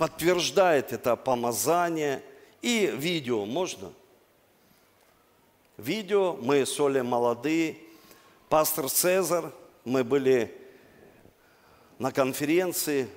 подтверждает 0.04 0.92
это 0.92 1.16
помазание. 1.16 2.22
И 2.60 2.92
видео 2.94 3.46
можно? 3.46 3.90
Видео, 5.78 6.36
мы 6.42 6.66
с 6.66 6.78
Олей 6.78 7.00
молодые, 7.00 7.78
пастор 8.50 8.90
Цезарь, 8.90 9.46
мы 9.86 10.04
были 10.04 10.54
на 11.98 12.12
конференции 12.12 13.08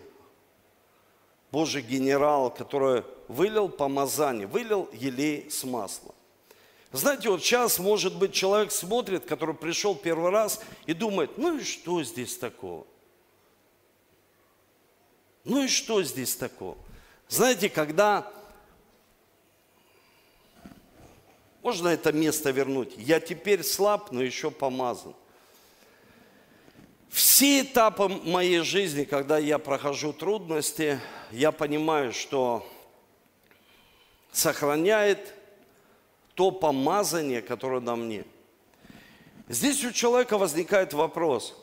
Божий 1.51 1.81
генерал, 1.81 2.51
который 2.51 3.03
вылил 3.27 3.67
помазание, 3.67 4.47
вылил 4.47 4.87
елей 4.93 5.51
с 5.51 5.65
маслом. 5.65 6.15
Знаете, 6.93 7.29
вот 7.29 7.41
сейчас, 7.41 7.79
может 7.79 8.17
быть, 8.17 8.31
человек 8.31 8.71
смотрит, 8.71 9.25
который 9.25 9.55
пришел 9.55 9.93
первый 9.93 10.31
раз 10.31 10.61
и 10.85 10.93
думает, 10.93 11.37
ну 11.37 11.57
и 11.57 11.63
что 11.63 12.01
здесь 12.01 12.37
такого? 12.37 12.87
Ну 15.47 15.63
и 15.63 15.69
что 15.69 16.03
здесь 16.03 16.35
такого? 16.35 16.77
Знаете, 17.29 17.69
когда... 17.69 18.29
Можно 21.63 21.87
это 21.87 22.11
место 22.11 22.51
вернуть? 22.51 22.93
Я 22.97 23.21
теперь 23.21 23.63
слаб, 23.63 24.11
но 24.11 24.21
еще 24.21 24.51
помазан. 24.51 25.15
Все 27.09 27.61
этапы 27.61 28.09
моей 28.09 28.59
жизни, 28.59 29.05
когда 29.05 29.37
я 29.37 29.57
прохожу 29.57 30.11
трудности, 30.11 30.99
я 31.31 31.53
понимаю, 31.53 32.11
что 32.11 32.67
сохраняет 34.33 35.33
то 36.35 36.51
помазание, 36.51 37.41
которое 37.41 37.79
на 37.79 37.95
мне. 37.95 38.25
Здесь 39.47 39.81
у 39.85 39.93
человека 39.93 40.37
возникает 40.37 40.91
вопрос, 40.91 41.55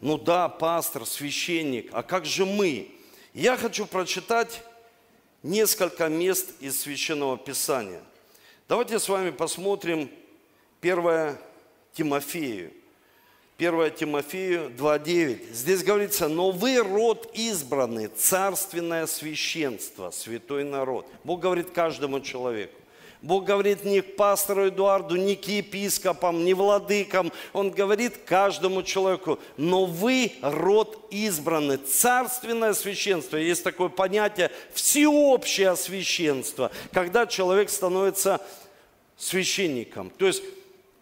ну 0.00 0.16
да, 0.16 0.48
пастор, 0.48 1.04
священник, 1.04 1.90
а 1.92 2.04
как 2.04 2.24
же 2.24 2.46
мы? 2.46 2.99
Я 3.34 3.56
хочу 3.56 3.86
прочитать 3.86 4.60
несколько 5.44 6.08
мест 6.08 6.50
из 6.58 6.80
Священного 6.80 7.38
Писания. 7.38 8.02
Давайте 8.68 8.98
с 8.98 9.08
вами 9.08 9.30
посмотрим 9.30 10.10
1 10.80 11.36
Тимофею, 11.92 12.72
1 13.56 13.94
Тимофею 13.94 14.70
2.9. 14.70 15.52
Здесь 15.52 15.84
говорится, 15.84 16.26
но 16.26 16.50
вы 16.50 16.78
род 16.78 17.30
избранный, 17.34 18.08
царственное 18.08 19.06
священство, 19.06 20.10
святой 20.10 20.64
народ. 20.64 21.06
Бог 21.22 21.38
говорит 21.38 21.70
каждому 21.70 22.18
человеку. 22.18 22.79
Бог 23.22 23.44
говорит 23.44 23.84
не 23.84 24.00
к 24.00 24.16
пастору 24.16 24.68
Эдуарду, 24.68 25.16
не 25.16 25.36
к 25.36 25.46
епископам, 25.46 26.42
не 26.42 26.54
владыкам. 26.54 27.30
Он 27.52 27.70
говорит 27.70 28.16
каждому 28.24 28.82
человеку, 28.82 29.38
но 29.58 29.84
вы 29.84 30.32
род 30.40 31.06
избранный, 31.10 31.76
царственное 31.76 32.72
священство. 32.72 33.36
Есть 33.36 33.62
такое 33.62 33.90
понятие 33.90 34.50
всеобщее 34.72 35.76
священство, 35.76 36.70
когда 36.92 37.26
человек 37.26 37.68
становится 37.68 38.40
священником. 39.18 40.08
То 40.10 40.26
есть 40.26 40.42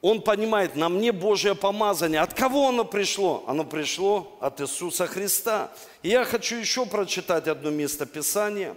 он 0.01 0.23
понимает, 0.23 0.75
на 0.75 0.89
мне 0.89 1.13
Божье 1.13 1.55
помазание. 1.55 2.21
От 2.21 2.35
кого 2.35 2.69
оно 2.69 2.85
пришло? 2.85 3.45
Оно 3.47 3.65
пришло 3.65 4.37
от 4.41 4.61
Иисуса 4.61 5.07
Христа. 5.07 5.73
И 6.03 6.09
я 6.09 6.25
хочу 6.25 6.57
еще 6.57 6.85
прочитать 6.85 7.47
одно 7.47 7.71
место 7.71 8.07
Писания. 8.07 8.75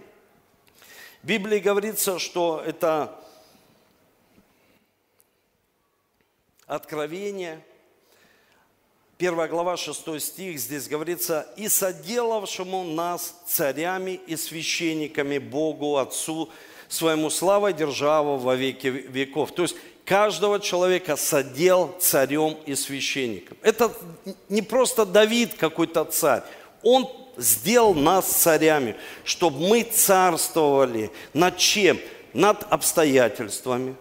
В 1.22 1.26
Библии 1.26 1.58
говорится, 1.58 2.18
что 2.18 2.62
это 2.64 3.16
Откровение, 6.66 7.60
первая 9.18 9.48
глава, 9.48 9.76
6 9.76 10.20
стих, 10.20 10.58
здесь 10.58 10.88
говорится, 10.88 11.46
«И 11.56 11.68
соделавшему 11.68 12.84
нас 12.84 13.42
царями 13.46 14.20
и 14.26 14.36
священниками 14.36 15.38
Богу, 15.38 15.96
Отцу, 15.96 16.50
своему 16.88 17.30
славой 17.30 17.72
державу 17.72 18.36
во 18.36 18.54
веки 18.54 18.86
веков». 18.86 19.52
То 19.52 19.62
есть 19.62 19.76
каждого 20.04 20.60
человека 20.60 21.16
содел 21.16 21.96
царем 21.98 22.56
и 22.64 22.74
священником. 22.74 23.56
Это 23.62 23.92
не 24.48 24.62
просто 24.62 25.04
Давид 25.04 25.54
какой-то 25.54 26.04
царь. 26.04 26.42
Он 26.82 27.10
сделал 27.36 27.94
нас 27.94 28.26
царями, 28.26 28.94
чтобы 29.24 29.58
мы 29.68 29.82
царствовали 29.82 31.10
над 31.32 31.56
чем? 31.56 31.98
Над 32.34 32.64
обстоятельствами, 32.70 33.94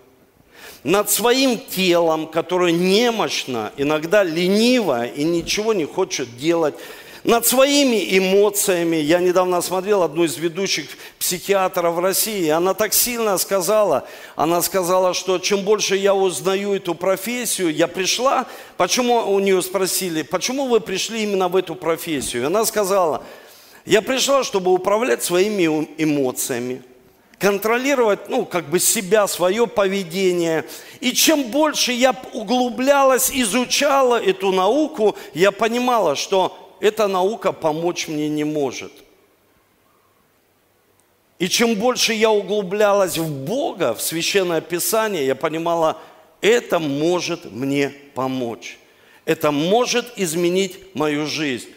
над 0.83 1.09
своим 1.09 1.59
телом, 1.59 2.27
которое 2.27 2.71
немощно, 2.71 3.71
иногда 3.77 4.23
лениво 4.23 5.05
и 5.05 5.23
ничего 5.23 5.73
не 5.73 5.85
хочет 5.85 6.37
делать, 6.37 6.75
над 7.23 7.45
своими 7.45 8.17
эмоциями. 8.17 8.95
Я 8.95 9.19
недавно 9.19 9.61
смотрел 9.61 10.03
одну 10.03 10.23
из 10.23 10.37
ведущих 10.37 10.87
психиатров 11.19 11.99
России, 11.99 12.49
она 12.49 12.73
так 12.73 12.93
сильно 12.93 13.37
сказала, 13.37 14.07
она 14.35 14.61
сказала, 14.61 15.13
что 15.13 15.37
чем 15.37 15.63
больше 15.63 15.95
я 15.95 16.15
узнаю 16.15 16.73
эту 16.73 16.95
профессию, 16.95 17.73
я 17.73 17.87
пришла, 17.87 18.47
почему 18.77 19.31
у 19.31 19.39
нее 19.39 19.61
спросили, 19.61 20.23
почему 20.23 20.67
вы 20.67 20.79
пришли 20.79 21.23
именно 21.23 21.47
в 21.47 21.55
эту 21.55 21.75
профессию? 21.75 22.47
Она 22.47 22.65
сказала, 22.65 23.23
я 23.85 24.01
пришла, 24.01 24.43
чтобы 24.43 24.73
управлять 24.73 25.23
своими 25.23 25.87
эмоциями, 25.97 26.81
контролировать, 27.41 28.29
ну, 28.29 28.45
как 28.45 28.69
бы 28.69 28.79
себя, 28.79 29.27
свое 29.27 29.65
поведение. 29.65 30.63
И 30.99 31.11
чем 31.11 31.45
больше 31.45 31.91
я 31.91 32.15
углублялась, 32.33 33.31
изучала 33.33 34.21
эту 34.21 34.51
науку, 34.51 35.15
я 35.33 35.51
понимала, 35.51 36.15
что 36.15 36.75
эта 36.79 37.07
наука 37.07 37.51
помочь 37.51 38.07
мне 38.07 38.29
не 38.29 38.43
может. 38.43 38.91
И 41.39 41.49
чем 41.49 41.73
больше 41.73 42.13
я 42.13 42.29
углублялась 42.29 43.17
в 43.17 43.27
Бога, 43.45 43.95
в 43.95 44.01
Священное 44.03 44.61
Писание, 44.61 45.25
я 45.25 45.33
понимала, 45.33 45.97
это 46.41 46.77
может 46.77 47.51
мне 47.51 47.91
помочь. 48.13 48.77
Это 49.25 49.49
может 49.51 50.13
изменить 50.15 50.77
мою 50.93 51.25
жизнь. 51.25 51.69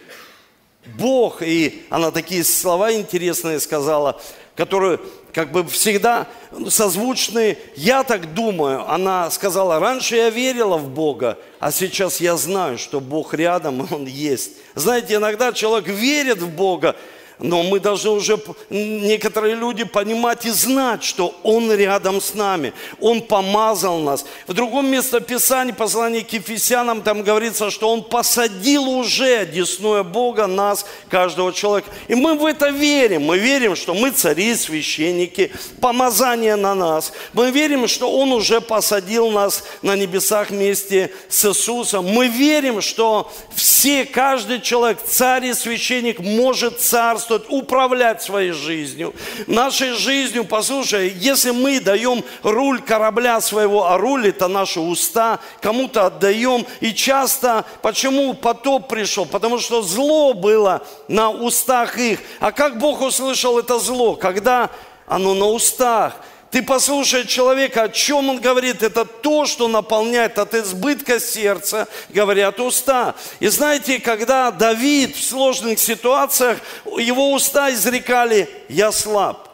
Бог, 0.98 1.40
и 1.40 1.85
она 1.88 2.11
такие 2.11 2.44
слова 2.44 2.92
интересные 2.92 3.59
сказала, 3.59 4.20
которые 4.57 5.01
как 5.33 5.51
бы 5.51 5.67
всегда 5.67 6.29
созвучные. 6.69 7.59
Я 7.75 8.05
так 8.05 8.35
думаю, 8.35 8.88
она 8.88 9.31
сказала, 9.31 9.81
раньше 9.81 10.17
я 10.17 10.31
верила 10.31 10.77
в 10.77 10.88
Бога, 10.88 11.38
а 11.59 11.73
сейчас 11.73 12.21
я 12.21 12.37
знаю, 12.37 12.79
что 12.79 13.01
Бог 13.01 13.35
рядом, 13.35 13.87
Он 13.93 14.05
есть. 14.07 14.53
Знаете, 14.75 15.14
иногда 15.14 15.53
человек 15.53 15.88
верит 15.88 16.38
в 16.38 16.49
Бога, 16.49 16.95
но 17.38 17.62
мы 17.62 17.81
должны 17.81 18.11
уже, 18.11 18.38
некоторые 18.70 19.57
люди, 19.57 19.85
понимать 19.85 20.47
и 20.47 20.51
знать, 20.51 21.03
что 21.03 21.35
Он 21.42 21.73
рядом 21.73 22.20
с 22.20 22.35
нами. 22.35 22.73
Он 23.01 23.20
помазал 23.20 23.99
нас. 23.99 24.25
В 24.47 24.53
другом 24.53 24.87
месте 24.87 25.20
Писания, 25.20 25.75
послание 25.75 26.23
к 26.23 26.33
Ефесянам, 26.33 27.03
там 27.03 27.23
говорится, 27.23 27.70
что 27.70 27.90
Он 27.90 28.03
посадил 28.03 28.88
уже, 28.88 29.47
десное 29.47 30.05
Бога, 30.05 30.47
нас, 30.47 30.87
каждого 31.09 31.53
человека. 31.53 31.90
И 32.07 32.14
мы 32.14 32.35
в 32.35 32.47
это 32.47 32.68
верим. 32.68 33.23
Мы 33.23 33.38
верим, 33.38 33.75
что 33.75 33.94
мы 33.94 34.11
цари, 34.11 34.55
священники, 34.55 35.51
помазание 35.81 36.57
на 36.57 36.75
нас. 36.75 37.12
Мы 37.33 37.51
верим, 37.51 37.88
что 37.88 38.12
Он 38.12 38.33
уже 38.33 38.61
посадил 38.61 39.31
нас 39.31 39.64
на 39.83 39.97
небесах 39.97 40.51
вместе 40.51 41.11
с 41.29 41.44
Иисусом. 41.44 42.07
Мы 42.07 42.29
верим, 42.29 42.81
что 42.81 43.33
все, 43.55 44.05
каждый 44.05 44.61
человек, 44.61 44.99
царь 45.05 45.47
и 45.47 45.55
священник, 45.55 46.20
может 46.20 46.81
царствовать, 46.81 47.24
управлять 47.31 48.23
своей 48.23 48.53
жизнью. 48.53 49.15
Нашей 49.47 49.93
жизнью, 49.93 50.45
послушай, 50.45 51.13
если 51.17 51.51
мы 51.51 51.81
даем 51.81 52.25
руль 52.43 52.81
корабля 52.83 53.41
своего, 53.41 53.87
а 53.87 53.99
руль 53.99 54.29
это 54.29 54.49
наши 54.49 54.81
уста, 54.81 55.41
кому-то 55.61 56.07
отдаем. 56.07 56.67
И 56.81 56.93
часто, 56.93 57.65
почему 57.83 58.35
потоп 58.35 58.89
пришел? 58.89 59.27
Потому 59.27 59.59
что 59.59 59.83
зло 59.83 60.35
было 60.35 60.87
на 61.09 61.31
устах 61.31 61.99
их. 61.99 62.21
А 62.41 62.53
как 62.53 62.79
Бог 62.79 63.01
услышал 63.01 63.59
это 63.59 63.79
зло? 63.79 64.17
Когда 64.17 64.71
оно 65.07 65.35
на 65.35 65.47
устах– 65.47 66.17
ты 66.55 66.62
послушай 66.62 67.27
человека, 67.27 67.83
о 67.83 67.88
чем 67.88 68.29
он 68.29 68.40
говорит. 68.40 68.85
Это 68.85 69.05
то, 69.05 69.45
что 69.45 69.67
наполняет 69.67 70.38
от 70.38 70.55
избытка 70.55 71.19
сердца, 71.19 71.88
говорят 72.11 72.61
уста. 72.61 73.17
И 73.40 73.49
знаете, 73.49 73.99
когда 73.99 74.53
Давид 74.53 75.17
в 75.17 75.25
сложных 75.25 75.81
ситуациях, 75.81 76.61
его 76.97 77.33
уста 77.33 77.73
изрекали 77.73 78.49
«я 78.69 78.93
слаб» 78.93 79.49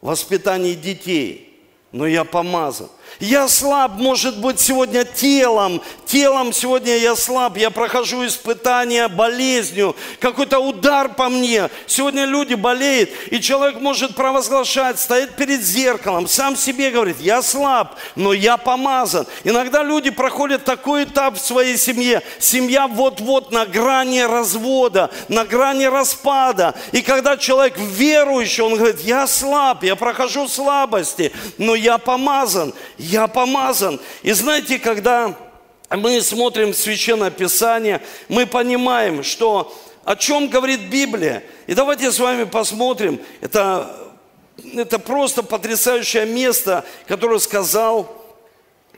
в 0.00 0.06
воспитании 0.06 0.74
детей, 0.74 1.60
но 1.90 2.06
я 2.06 2.22
помазан. 2.22 2.88
Я 3.18 3.48
слаб, 3.48 3.92
может 3.96 4.38
быть, 4.38 4.60
сегодня 4.60 5.04
телом. 5.04 5.82
Телом 6.06 6.52
сегодня 6.52 6.96
я 6.96 7.16
слаб. 7.16 7.56
Я 7.56 7.70
прохожу 7.70 8.26
испытания 8.26 9.08
болезнью. 9.08 9.96
Какой-то 10.20 10.58
удар 10.58 11.14
по 11.14 11.28
мне. 11.28 11.68
Сегодня 11.86 12.24
люди 12.24 12.54
болеют. 12.54 13.10
И 13.30 13.40
человек 13.40 13.80
может 13.80 14.14
провозглашать, 14.14 14.98
стоит 14.98 15.36
перед 15.36 15.60
зеркалом. 15.62 16.28
Сам 16.28 16.56
себе 16.56 16.90
говорит, 16.90 17.20
я 17.20 17.42
слаб, 17.42 17.96
но 18.14 18.32
я 18.32 18.56
помазан. 18.56 19.26
Иногда 19.44 19.82
люди 19.82 20.10
проходят 20.10 20.64
такой 20.64 21.04
этап 21.04 21.36
в 21.36 21.40
своей 21.40 21.76
семье. 21.76 22.22
Семья 22.38 22.86
вот-вот 22.86 23.52
на 23.52 23.66
грани 23.66 24.20
развода, 24.20 25.10
на 25.28 25.44
грани 25.44 25.84
распада. 25.84 26.74
И 26.92 27.02
когда 27.02 27.36
человек 27.36 27.76
верующий, 27.78 28.62
он 28.62 28.76
говорит, 28.76 29.00
я 29.00 29.26
слаб, 29.26 29.82
я 29.82 29.96
прохожу 29.96 30.48
слабости, 30.48 31.32
но 31.58 31.74
я 31.74 31.98
помазан 31.98 32.72
я 33.00 33.26
помазан. 33.28 33.98
И 34.22 34.32
знаете, 34.32 34.78
когда 34.78 35.34
мы 35.88 36.20
смотрим 36.20 36.74
Священное 36.74 37.30
Писание, 37.30 38.02
мы 38.28 38.46
понимаем, 38.46 39.22
что 39.22 39.74
о 40.04 40.16
чем 40.16 40.48
говорит 40.48 40.80
Библия. 40.90 41.42
И 41.66 41.74
давайте 41.74 42.12
с 42.12 42.18
вами 42.18 42.44
посмотрим. 42.44 43.20
Это, 43.40 44.12
это 44.74 44.98
просто 44.98 45.42
потрясающее 45.42 46.26
место, 46.26 46.84
которое 47.06 47.38
сказал 47.38 48.22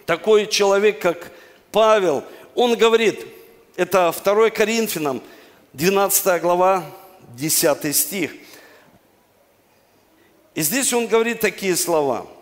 такой 0.05 0.47
человек, 0.47 1.01
как 1.01 1.31
Павел. 1.71 2.25
Он 2.55 2.77
говорит, 2.77 3.25
это 3.77 4.12
2 4.25 4.51
Коринфянам, 4.51 5.23
12 5.75 6.43
глава, 6.43 6.85
10 7.37 7.97
стих. 7.97 8.33
И 10.55 10.62
здесь 10.62 10.93
он 10.93 11.07
говорит 11.07 11.41
такие 11.41 11.77
слова– 11.77 12.27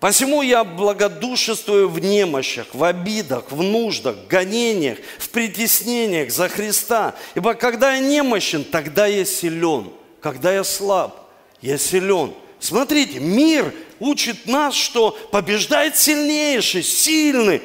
Посему 0.00 0.42
я 0.42 0.62
благодушествую 0.62 1.88
в 1.88 1.98
немощах, 1.98 2.68
в 2.72 2.84
обидах, 2.84 3.50
в 3.50 3.62
нуждах, 3.62 4.16
в 4.16 4.28
гонениях, 4.28 4.98
в 5.18 5.28
притеснениях 5.30 6.30
за 6.30 6.48
Христа. 6.48 7.16
Ибо 7.34 7.54
когда 7.54 7.94
я 7.94 7.98
немощен, 7.98 8.62
тогда 8.62 9.06
я 9.06 9.24
силен. 9.24 9.90
Когда 10.20 10.52
я 10.52 10.62
слаб, 10.62 11.28
я 11.60 11.78
силен. 11.78 12.32
Смотрите, 12.60 13.18
мир 13.18 13.72
учит 13.98 14.46
нас, 14.46 14.74
что 14.74 15.10
побеждает 15.32 15.96
сильнейший, 15.96 16.84
сильный. 16.84 17.60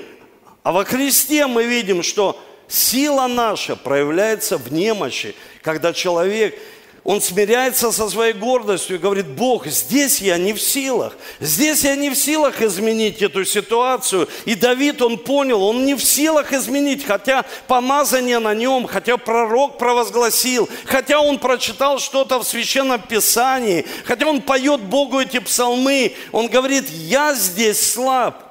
А 0.63 0.71
во 0.71 0.85
Христе 0.85 1.45
мы 1.45 1.65
видим, 1.65 2.01
что 2.01 2.39
сила 2.67 3.27
наша 3.27 3.75
проявляется 3.75 4.57
в 4.57 4.73
немощи, 4.73 5.35
когда 5.61 5.93
человек 5.93 6.57
он 7.03 7.21
смиряется 7.21 7.91
со 7.91 8.09
своей 8.09 8.31
гордостью 8.33 8.95
и 8.95 8.99
говорит, 8.99 9.27
Бог, 9.27 9.67
здесь 9.67 10.21
я 10.21 10.37
не 10.37 10.53
в 10.53 10.61
силах. 10.61 11.17
Здесь 11.41 11.83
я 11.83 11.97
не 11.97 12.09
в 12.09 12.15
силах 12.15 12.61
изменить 12.61 13.21
эту 13.21 13.43
ситуацию. 13.43 14.29
И 14.45 14.55
Давид, 14.55 15.01
он 15.01 15.17
понял, 15.17 15.61
он 15.63 15.85
не 15.85 15.95
в 15.95 16.03
силах 16.03 16.53
изменить, 16.53 17.05
хотя 17.05 17.43
помазание 17.67 18.39
на 18.39 18.53
нем, 18.53 18.87
хотя 18.87 19.17
пророк 19.17 19.77
провозгласил, 19.77 20.69
хотя 20.85 21.19
он 21.19 21.39
прочитал 21.39 21.99
что-то 21.99 22.39
в 22.39 22.47
Священном 22.47 23.01
Писании, 23.01 23.85
хотя 24.05 24.25
он 24.25 24.41
поет 24.41 24.79
Богу 24.81 25.19
эти 25.19 25.39
псалмы. 25.39 26.15
Он 26.31 26.47
говорит, 26.47 26.89
я 26.89 27.33
здесь 27.33 27.91
слаб, 27.91 28.43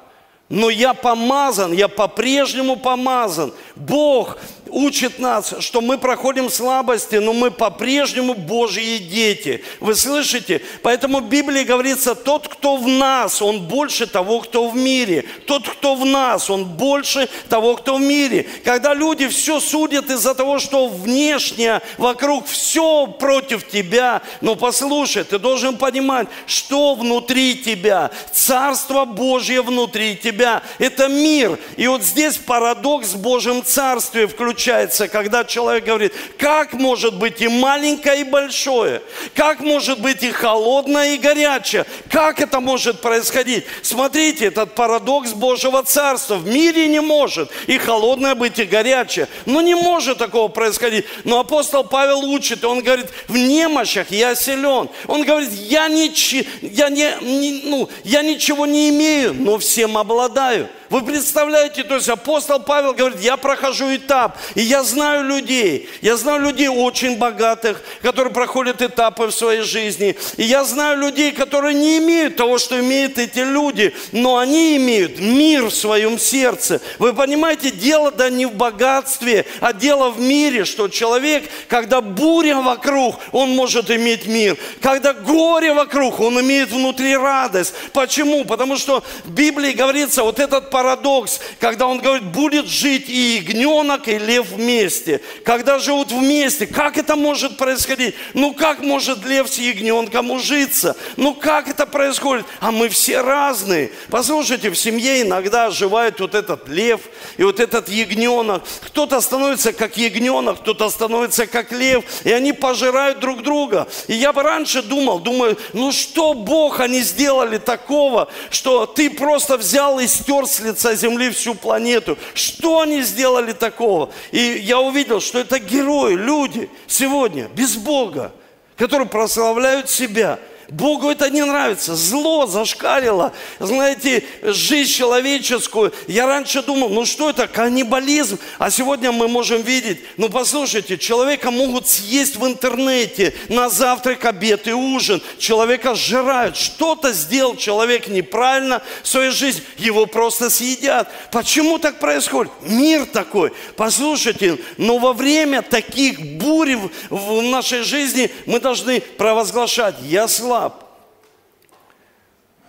но 0.51 0.69
я 0.69 0.93
помазан, 0.93 1.73
я 1.73 1.89
по-прежнему 1.89 2.77
помазан. 2.77 3.55
Бог 3.77 4.37
учит 4.73 5.19
нас, 5.19 5.55
что 5.61 5.81
мы 5.81 5.99
проходим 5.99 6.51
слабости, 6.51 7.17
но 7.17 7.33
мы 7.33 7.51
по-прежнему 7.51 8.35
Божьи 8.35 8.99
дети. 8.99 9.63
Вы 9.81 9.95
слышите? 9.95 10.63
Поэтому 10.83 11.21
в 11.21 11.29
Библии 11.29 11.63
говорится, 11.63 12.15
тот, 12.15 12.49
кто 12.49 12.77
в 12.77 12.89
нас, 12.89 13.43
он 13.43 13.61
больше 13.61 14.07
того, 14.07 14.41
кто 14.41 14.69
в 14.69 14.77
мире. 14.77 15.25
Тот, 15.47 15.69
кто 15.69 15.95
в 15.95 16.05
нас, 16.05 16.51
он 16.51 16.65
больше 16.65 17.29
того, 17.49 17.77
кто 17.77 17.97
в 17.97 18.01
мире. 18.01 18.47
Когда 18.65 18.95
люди 18.95 19.29
все 19.29 19.61
судят 19.61 20.11
из-за 20.11 20.35
того, 20.35 20.59
что 20.59 20.89
внешне 20.89 21.81
вокруг 21.99 22.47
все 22.47 23.07
против 23.07 23.69
тебя, 23.69 24.23
но 24.41 24.57
послушай, 24.57 25.25
ты 25.25 25.39
должен 25.39 25.77
понимать, 25.77 26.29
что 26.47 26.95
внутри 26.95 27.57
тебя. 27.57 28.11
Царство 28.33 29.05
Божье 29.05 29.61
внутри 29.61 30.17
тебя. 30.17 30.63
Это 30.79 31.09
мир. 31.09 31.59
И 31.77 31.87
вот 31.87 32.03
здесь 32.03 32.39
парадокс 32.39 33.13
в 33.13 33.21
Божьем 33.21 33.63
Царстве 33.63 34.27
включается 34.27 34.62
получается, 34.63 35.09
когда 35.09 35.45
человек 35.45 35.85
говорит, 35.85 36.13
как 36.39 36.73
может 36.73 37.17
быть 37.17 37.41
и 37.41 37.49
маленькое, 37.49 38.21
и 38.21 38.25
большое? 38.25 39.03
Как 39.35 39.59
может 39.59 40.01
быть 40.01 40.23
и 40.23 40.31
холодное, 40.31 41.15
и 41.15 41.19
горячее? 41.19 41.85
Как 42.09 42.41
это 42.41 42.61
может 42.61 43.01
происходить? 43.01 43.65
Смотрите, 43.83 44.47
этот 44.47 44.77
парадокс 44.77 45.33
Божьего 45.33 45.83
Царства. 45.83 46.37
В 46.37 46.47
мире 46.47 46.87
не 46.87 47.01
может 47.01 47.51
и 47.67 47.77
холодное 47.77 48.37
быть, 48.37 48.61
и 48.61 48.65
горячее. 48.65 49.27
Но 49.47 49.63
не 49.63 49.75
может 49.75 50.19
такого 50.19 50.47
происходить. 50.47 51.07
Но 51.25 51.41
апостол 51.41 51.83
Павел 51.83 52.25
учит, 52.25 52.65
он 52.65 52.83
говорит, 52.83 53.07
в 53.27 53.37
немощах 53.37 54.13
я 54.13 54.37
силен. 54.37 54.89
Он 55.09 55.25
говорит, 55.25 55.51
я, 55.51 55.89
ничи, 55.89 56.47
я, 56.61 56.89
не, 56.89 57.11
не, 57.21 57.63
ну, 57.65 57.89
я 58.05 58.23
ничего 58.23 58.67
не 58.67 58.91
имею, 58.91 59.35
но 59.35 59.59
всем 59.59 59.99
обладаю. 59.99 60.69
Вы 60.93 61.01
представляете, 61.01 61.85
то 61.85 61.95
есть 61.95 62.11
апостол 62.11 62.61
Павел 62.61 62.93
говорит, 62.93 63.19
я 63.21 63.39
прохожу 63.39 63.97
этап, 63.97 64.37
и 64.55 64.61
я 64.61 64.83
знаю 64.83 65.25
людей, 65.25 65.89
я 66.03 66.19
знаю 66.19 66.43
людей 66.43 66.69
очень 66.69 67.17
богатых, 67.17 67.81
которые 68.03 68.31
проходят 68.35 68.83
этапы 68.83 69.29
в 69.29 69.33
своей 69.33 69.63
жизни, 69.63 70.15
и 70.37 70.43
я 70.43 70.65
знаю 70.65 70.99
людей, 70.99 71.33
которые 71.33 71.73
не 71.73 71.97
имеют 71.97 72.37
того, 72.37 72.59
что 72.59 72.79
имеют 72.79 73.17
эти 73.17 73.39
люди, 73.39 73.95
но 74.13 74.37
они 74.37 74.77
имеют 74.77 75.19
мир 75.19 75.65
в 75.65 75.75
своем 75.75 76.19
сердце. 76.19 76.83
Вы 76.99 77.15
понимаете, 77.15 77.71
дело 77.71 78.11
да 78.11 78.29
не 78.29 78.45
в 78.45 78.53
богатстве, 78.53 79.47
а 79.61 79.73
дело 79.73 80.11
в 80.11 80.21
мире, 80.21 80.67
что 80.67 80.89
человек, 80.89 81.49
когда 81.69 82.03
буря 82.03 82.57
вокруг, 82.57 83.17
он 83.33 83.49
может 83.57 83.91
иметь 83.91 84.27
мир. 84.27 84.59
Когда 84.83 85.15
горе 85.15 85.73
вокруг, 85.73 86.21
он 86.21 86.39
имеет 86.43 86.71
внутри 86.71 87.17
радость. 87.17 87.73
Почему? 87.95 88.45
Потому 88.45 88.77
что 88.77 89.03
в 89.25 89.31
Библии 89.31 89.73
говорится, 89.73 90.23
вот 90.23 90.39
этот 90.39 90.71
парадокс, 90.83 91.41
когда 91.61 91.87
он 91.87 92.01
говорит, 92.01 92.25
будет 92.25 92.67
жить 92.67 93.09
и 93.09 93.37
ягненок, 93.37 94.09
и 94.09 94.19
лев 94.19 94.49
вместе. 94.49 95.21
Когда 95.45 95.79
живут 95.79 96.11
вместе, 96.11 96.67
как 96.67 96.99
это 96.99 97.15
может 97.15 97.57
происходить? 97.57 98.17
Ну 98.35 98.53
как 98.53 98.81
может 98.81 99.25
лев 99.25 99.49
с 99.49 99.59
ягненком 99.59 100.33
ужиться? 100.33 100.97
Ну 101.17 101.35
как 101.35 101.69
это 101.69 101.87
происходит? 101.87 102.47
А 102.59 102.73
мы 102.73 102.89
все 102.89 103.21
разные. 103.21 103.93
Послушайте, 104.11 104.71
в 104.71 104.75
семье 104.75 105.23
иногда 105.23 105.67
оживает 105.67 106.19
вот 106.19 106.35
этот 106.35 106.69
лев 106.69 107.03
и 107.37 107.45
вот 107.45 107.61
этот 107.61 107.89
ягненок. 107.89 108.65
Кто-то 108.87 109.21
становится 109.21 109.73
как 109.73 109.97
ягненок, 109.97 110.63
кто-то 110.63 110.91
становится 110.91 111.47
как 111.47 111.71
лев, 111.71 112.05
и 112.25 112.33
они 112.33 112.53
пожирают 112.53 113.21
друг 113.21 113.45
друга. 113.45 113.87
И 114.09 114.15
я 114.15 114.33
бы 114.33 114.43
раньше 114.43 114.83
думал, 114.83 115.21
думаю, 115.21 115.57
ну 115.75 115.93
что 115.93 116.35
Бог 116.35 116.81
они 116.81 117.03
сделали 117.03 117.59
такого, 117.59 118.29
что 118.51 118.87
ты 118.87 119.11
просто 119.11 119.57
взял 119.57 120.01
и 120.01 120.09
стер 120.09 120.47
слезу 120.47 120.72
лица 120.73 120.95
земли 120.95 121.31
всю 121.31 121.55
планету. 121.55 122.19
Что 122.35 122.81
они 122.81 123.03
сделали 123.03 123.53
такого? 123.53 124.11
И 124.33 124.39
я 124.39 124.81
увидел, 124.81 125.21
что 125.21 125.39
это 125.39 125.59
герои, 125.59 126.15
люди 126.15 126.69
сегодня, 126.87 127.49
без 127.55 127.77
Бога, 127.77 128.33
которые 128.77 129.09
прославляют 129.09 129.89
себя– 129.89 130.39
Богу 130.73 131.11
это 131.11 131.29
не 131.29 131.45
нравится. 131.45 131.95
Зло 131.95 132.47
зашкалило. 132.47 133.33
Знаете, 133.59 134.25
жизнь 134.43 134.91
человеческую. 134.91 135.93
Я 136.09 136.27
раньше 136.27 136.63
думал, 136.63 136.89
ну 136.89 137.05
что 137.05 137.29
это, 137.29 137.47
каннибализм. 137.47 138.39
А 138.59 138.71
сегодня 138.71 139.13
мы 139.13 139.29
можем 139.29 139.61
видеть, 139.61 140.01
ну 140.17 140.31
послушайте, 140.31 140.97
человека 140.97 141.51
могут 141.51 141.89
съесть 141.89 142.37
в 142.37 142.47
интернете 142.47 143.35
на 143.51 143.69
завтрак, 143.69 144.25
обед 144.25 144.67
и 144.67 144.73
ужин. 144.73 145.21
Человека 145.39 145.95
сжирают. 145.95 146.57
Что-то 146.57 147.13
сделал 147.13 147.55
человек 147.55 148.09
неправильно 148.09 148.81
в 149.03 149.09
своей 149.09 149.31
жизни. 149.31 149.63
Его 149.77 150.07
просто 150.07 150.49
съедят. 150.49 151.11
Почему 151.31 151.79
так 151.79 151.99
происходит? 151.99 152.51
Мир 152.63 153.05
такой. 153.05 153.53
Послушайте, 153.77 154.57
но 154.79 154.97
во 154.97 155.13
время 155.13 155.61
таких 155.61 156.19
бурь 156.39 156.79
в 157.11 157.43
нашей 157.43 157.83
жизни 157.83 158.31
мы 158.47 158.59
должны 158.59 159.01
провозглашать, 159.01 159.97
я 160.09 160.29
слаб 160.29 160.62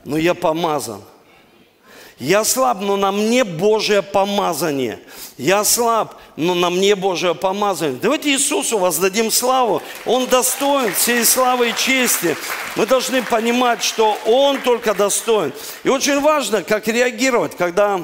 но 0.05 0.17
я 0.17 0.33
помазан. 0.33 1.01
Я 2.19 2.43
слаб, 2.43 2.79
но 2.79 2.95
на 2.95 3.11
мне 3.11 3.43
Божье 3.43 4.01
помазание. 4.01 4.99
Я 5.37 5.63
слаб, 5.63 6.15
но 6.35 6.53
на 6.53 6.69
мне 6.69 6.95
Божье 6.95 7.33
помазание. 7.33 7.99
Давайте 7.99 8.31
Иисусу 8.31 8.77
воздадим 8.77 9.31
славу. 9.31 9.81
Он 10.05 10.27
достоин 10.27 10.93
всей 10.93 11.25
славы 11.25 11.69
и 11.69 11.75
чести. 11.75 12.37
Мы 12.75 12.85
должны 12.85 13.23
понимать, 13.23 13.83
что 13.83 14.17
Он 14.25 14.61
только 14.61 14.93
достоин. 14.93 15.51
И 15.83 15.89
очень 15.89 16.21
важно, 16.21 16.63
как 16.63 16.87
реагировать, 16.87 17.57
когда 17.57 18.01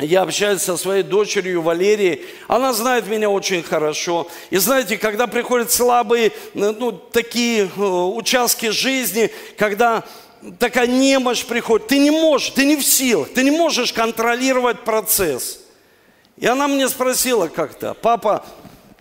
я 0.00 0.22
общаюсь 0.22 0.62
со 0.62 0.76
своей 0.76 1.02
дочерью 1.02 1.62
Валерией, 1.62 2.24
она 2.46 2.72
знает 2.72 3.08
меня 3.08 3.30
очень 3.30 3.62
хорошо. 3.62 4.28
И 4.50 4.56
знаете, 4.58 4.96
когда 4.98 5.26
приходят 5.26 5.72
слабые, 5.72 6.32
ну, 6.54 6.92
такие 6.92 7.64
э, 7.64 7.80
участки 7.80 8.70
жизни, 8.70 9.30
когда 9.56 10.04
такая 10.58 10.86
немощь 10.86 11.44
приходит, 11.44 11.88
ты 11.88 11.98
не 11.98 12.10
можешь, 12.10 12.50
ты 12.50 12.64
не 12.64 12.76
в 12.76 12.84
силах, 12.84 13.30
ты 13.34 13.42
не 13.42 13.50
можешь 13.50 13.92
контролировать 13.92 14.84
процесс. 14.84 15.60
И 16.36 16.46
она 16.46 16.68
мне 16.68 16.88
спросила 16.88 17.48
как-то, 17.48 17.94
папа, 17.94 18.46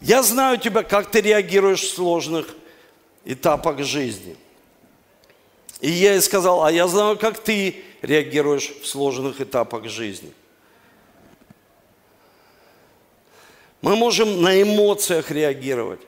я 0.01 0.23
знаю 0.23 0.57
тебя, 0.57 0.83
как 0.83 1.12
ты 1.12 1.21
реагируешь 1.21 1.81
в 1.81 1.95
сложных 1.95 2.55
этапах 3.25 3.79
жизни. 3.83 4.36
И 5.79 5.91
я 5.91 6.13
ей 6.13 6.21
сказал, 6.21 6.63
а 6.63 6.71
я 6.71 6.88
знаю, 6.88 7.17
как 7.17 7.38
ты 7.38 7.83
реагируешь 8.01 8.71
в 8.81 8.88
сложных 8.88 9.41
этапах 9.41 9.86
жизни. 9.86 10.33
Мы 13.81 13.95
можем 13.95 14.41
на 14.41 14.61
эмоциях 14.61 15.31
реагировать. 15.31 16.01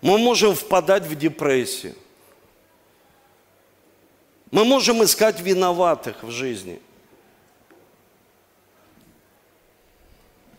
Мы 0.00 0.18
можем 0.18 0.54
впадать 0.54 1.04
в 1.04 1.16
депрессию. 1.16 1.94
Мы 4.50 4.64
можем 4.64 5.02
искать 5.02 5.40
виноватых 5.40 6.22
в 6.22 6.30
жизни. 6.30 6.80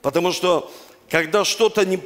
Потому 0.01 0.31
что 0.31 0.71
когда 1.09 1.43
что-то 1.43 1.85
не 1.85 2.01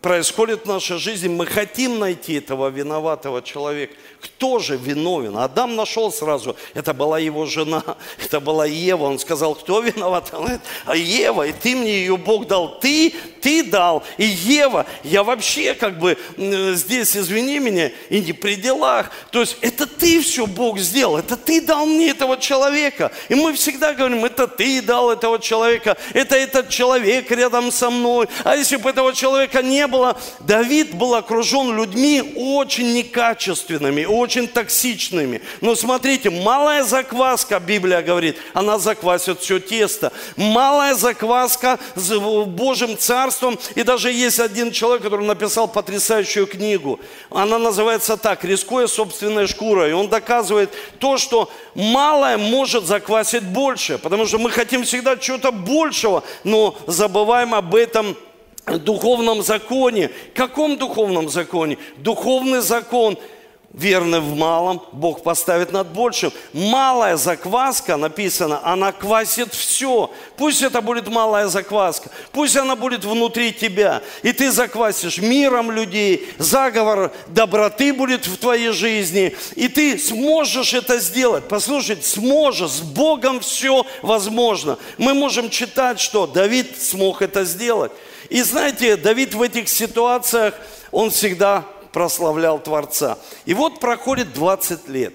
происходит 0.00 0.64
в 0.64 0.68
нашей 0.68 0.98
жизни, 0.98 1.28
мы 1.28 1.44
хотим 1.46 1.98
найти 1.98 2.34
этого 2.34 2.68
виноватого 2.68 3.42
человека. 3.42 3.94
Кто 4.18 4.58
же 4.58 4.78
виновен? 4.78 5.36
Адам 5.36 5.76
нашел 5.76 6.10
сразу, 6.10 6.56
это 6.72 6.94
была 6.94 7.18
его 7.18 7.44
жена, 7.44 7.82
это 8.18 8.40
была 8.40 8.64
Ева. 8.64 9.04
Он 9.04 9.18
сказал, 9.18 9.54
кто 9.54 9.80
виноват? 9.80 10.30
Он 10.32 10.40
говорит, 10.40 10.62
а 10.86 10.96
Ева, 10.96 11.46
и 11.46 11.52
ты 11.52 11.76
мне 11.76 11.98
ее 11.98 12.16
Бог 12.16 12.46
дал, 12.46 12.78
ты, 12.80 13.12
ты 13.42 13.62
дал, 13.62 14.02
и 14.16 14.24
Ева, 14.24 14.86
я 15.02 15.22
вообще 15.22 15.74
как 15.74 15.98
бы 15.98 16.16
здесь, 16.38 17.14
извини 17.14 17.58
меня, 17.58 17.90
и 18.08 18.20
не 18.20 18.32
при 18.32 18.54
делах. 18.54 19.10
То 19.30 19.40
есть 19.40 19.58
это 19.60 19.86
ты 19.86 20.22
все 20.22 20.46
Бог 20.46 20.78
сделал, 20.78 21.18
это 21.18 21.36
ты 21.36 21.60
дал 21.60 21.84
мне 21.84 22.10
этого 22.10 22.38
человека. 22.38 23.12
И 23.28 23.34
мы 23.34 23.52
всегда 23.52 23.92
говорим, 23.92 24.24
это 24.24 24.46
ты 24.46 24.80
дал 24.80 25.10
этого 25.10 25.38
человека, 25.38 25.98
это 26.14 26.36
этот 26.36 26.70
человек 26.70 27.30
рядом 27.30 27.70
со 27.70 27.90
мной. 27.90 28.28
А 28.44 28.56
если 28.56 28.76
бы 28.76 28.88
этого 28.88 29.12
человека 29.12 29.62
не 29.62 29.73
было, 29.86 30.16
Давид 30.40 30.94
был 30.94 31.14
окружен 31.14 31.76
людьми 31.76 32.34
очень 32.36 32.94
некачественными, 32.94 34.04
очень 34.04 34.48
токсичными. 34.48 35.42
Но 35.60 35.74
смотрите, 35.74 36.30
малая 36.30 36.84
закваска, 36.84 37.60
Библия 37.60 38.02
говорит, 38.02 38.36
она 38.52 38.78
заквасит 38.78 39.40
все 39.40 39.58
тесто. 39.58 40.12
Малая 40.36 40.94
закваска 40.94 41.78
с 41.94 42.18
Божьим 42.18 42.96
царством. 42.96 43.58
И 43.74 43.82
даже 43.82 44.10
есть 44.10 44.40
один 44.40 44.72
человек, 44.72 45.02
который 45.02 45.26
написал 45.26 45.68
потрясающую 45.68 46.46
книгу. 46.46 47.00
Она 47.30 47.58
называется 47.58 48.16
так, 48.16 48.44
«Рискуя 48.44 48.86
собственной 48.86 49.46
шкурой». 49.46 49.90
И 49.90 49.94
он 49.94 50.08
доказывает 50.08 50.70
то, 50.98 51.18
что 51.18 51.50
малое 51.74 52.36
может 52.36 52.86
заквасить 52.86 53.44
больше. 53.44 53.98
Потому 53.98 54.26
что 54.26 54.38
мы 54.38 54.50
хотим 54.50 54.84
всегда 54.84 55.16
чего-то 55.16 55.50
большего, 55.50 56.22
но 56.44 56.76
забываем 56.86 57.54
об 57.54 57.74
этом 57.74 58.16
духовном 58.66 59.42
законе. 59.42 60.10
Каком 60.34 60.76
духовном 60.76 61.28
законе? 61.28 61.78
Духовный 61.98 62.60
закон– 62.60 63.18
верны 63.74 64.20
в 64.20 64.36
малом, 64.36 64.80
Бог 64.92 65.22
поставит 65.22 65.72
над 65.72 65.88
большим. 65.88 66.32
Малая 66.52 67.16
закваска, 67.16 67.96
написано, 67.96 68.60
она 68.64 68.92
квасит 68.92 69.52
все. 69.52 70.10
Пусть 70.36 70.62
это 70.62 70.80
будет 70.80 71.08
малая 71.08 71.48
закваска, 71.48 72.08
пусть 72.32 72.56
она 72.56 72.76
будет 72.76 73.04
внутри 73.04 73.52
тебя. 73.52 74.00
И 74.22 74.32
ты 74.32 74.52
заквасишь 74.52 75.18
миром 75.18 75.70
людей, 75.70 76.28
заговор 76.38 77.12
доброты 77.26 77.92
будет 77.92 78.26
в 78.26 78.36
твоей 78.38 78.70
жизни. 78.70 79.36
И 79.56 79.66
ты 79.68 79.98
сможешь 79.98 80.72
это 80.72 81.00
сделать. 81.00 81.48
Послушайте, 81.48 82.06
сможешь, 82.06 82.70
с 82.70 82.80
Богом 82.80 83.40
все 83.40 83.84
возможно. 84.02 84.78
Мы 84.98 85.14
можем 85.14 85.50
читать, 85.50 85.98
что 85.98 86.26
Давид 86.28 86.80
смог 86.80 87.22
это 87.22 87.44
сделать. 87.44 87.90
И 88.34 88.42
знаете, 88.42 88.96
Давид 88.96 89.32
в 89.32 89.42
этих 89.42 89.68
ситуациях, 89.68 90.54
он 90.90 91.10
всегда 91.10 91.64
прославлял 91.92 92.58
Творца. 92.58 93.16
И 93.44 93.54
вот 93.54 93.78
проходит 93.78 94.32
20 94.32 94.88
лет. 94.88 95.14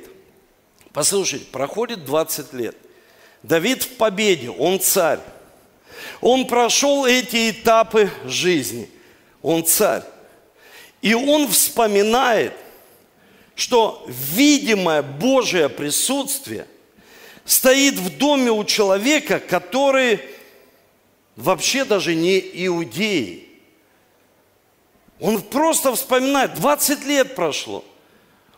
Послушайте, 0.93 1.45
проходит 1.47 2.05
20 2.05 2.53
лет. 2.53 2.77
Давид 3.43 3.83
в 3.83 3.97
победе, 3.97 4.49
он 4.49 4.79
царь. 4.79 5.19
Он 6.21 6.47
прошел 6.47 7.05
эти 7.05 7.49
этапы 7.49 8.09
жизни. 8.23 8.89
Он 9.41 9.65
царь. 9.65 10.03
И 11.01 11.13
он 11.13 11.49
вспоминает, 11.49 12.53
что 13.53 14.05
видимое 14.07 15.01
Божье 15.01 15.67
присутствие 15.67 16.67
стоит 17.43 17.95
в 17.95 18.17
доме 18.17 18.49
у 18.49 18.63
человека, 18.63 19.41
который 19.41 20.21
вообще 21.39 21.85
даже 21.85 22.15
не 22.15 22.39
иудей. 22.65 23.47
Он 25.19 25.41
просто 25.41 25.93
вспоминает, 25.95 26.55
20 26.55 27.05
лет 27.05 27.35
прошло. 27.35 27.83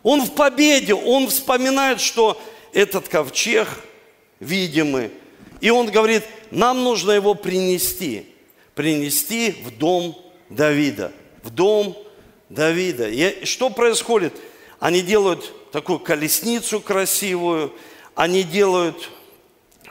Он 0.04 0.22
в 0.22 0.34
победе, 0.34 0.94
он 0.94 1.28
вспоминает, 1.28 2.02
что 2.02 2.41
этот 2.74 3.08
ковчег 3.08 3.67
видимый. 4.39 5.12
И 5.60 5.70
он 5.70 5.91
говорит, 5.91 6.24
нам 6.50 6.84
нужно 6.84 7.12
его 7.12 7.36
принести. 7.36 8.26
Принести 8.74 9.52
в 9.63 9.78
дом 9.78 10.20
Давида. 10.50 11.12
В 11.44 11.50
дом 11.52 11.96
Давида. 12.50 13.10
И 13.10 13.46
что 13.46 13.70
происходит? 13.70 14.34
Они 14.80 15.02
делают 15.02 15.72
такую 15.72 16.00
колесницу 16.00 16.80
красивую, 16.80 17.74
они 18.15 18.44
делают 18.44 19.10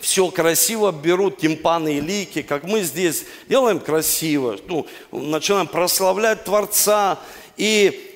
все 0.00 0.30
красиво 0.30 0.90
берут, 0.90 1.38
тимпаны 1.38 1.98
и 1.98 2.00
лики, 2.00 2.42
как 2.42 2.64
мы 2.64 2.82
здесь 2.82 3.24
делаем 3.48 3.80
красиво, 3.80 4.58
ну, 4.66 4.86
начинаем 5.12 5.66
прославлять 5.66 6.44
Творца. 6.44 7.18
И 7.56 8.06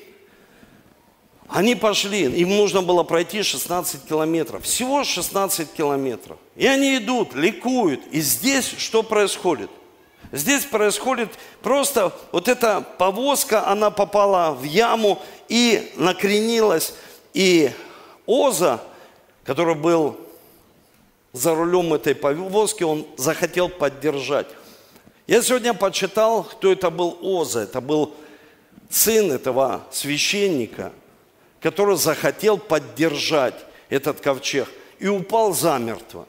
они 1.48 1.74
пошли, 1.74 2.22
им 2.22 2.56
нужно 2.56 2.82
было 2.82 3.02
пройти 3.02 3.42
16 3.42 4.06
километров, 4.06 4.64
всего 4.64 5.04
16 5.04 5.72
километров. 5.72 6.38
И 6.56 6.66
они 6.66 6.96
идут, 6.96 7.34
ликуют. 7.34 8.00
И 8.10 8.20
здесь 8.20 8.74
что 8.78 9.02
происходит? 9.02 9.70
Здесь 10.32 10.64
происходит 10.64 11.30
просто 11.62 12.12
вот 12.32 12.48
эта 12.48 12.80
повозка, 12.80 13.68
она 13.68 13.90
попала 13.90 14.52
в 14.52 14.64
яму 14.64 15.22
и 15.48 15.92
накренилась. 15.96 16.94
И 17.34 17.70
Оза, 18.26 18.80
который 19.44 19.74
был 19.74 20.16
за 21.34 21.54
рулем 21.54 21.92
этой 21.92 22.14
повозки, 22.14 22.84
он 22.84 23.04
захотел 23.16 23.68
поддержать. 23.68 24.46
Я 25.26 25.42
сегодня 25.42 25.74
почитал, 25.74 26.44
кто 26.44 26.70
это 26.70 26.90
был 26.90 27.18
Оза. 27.20 27.62
Это 27.62 27.80
был 27.80 28.14
сын 28.88 29.32
этого 29.32 29.84
священника, 29.90 30.92
который 31.60 31.96
захотел 31.96 32.56
поддержать 32.56 33.56
этот 33.90 34.20
ковчег 34.20 34.68
и 35.00 35.08
упал 35.08 35.52
замертво. 35.52 36.26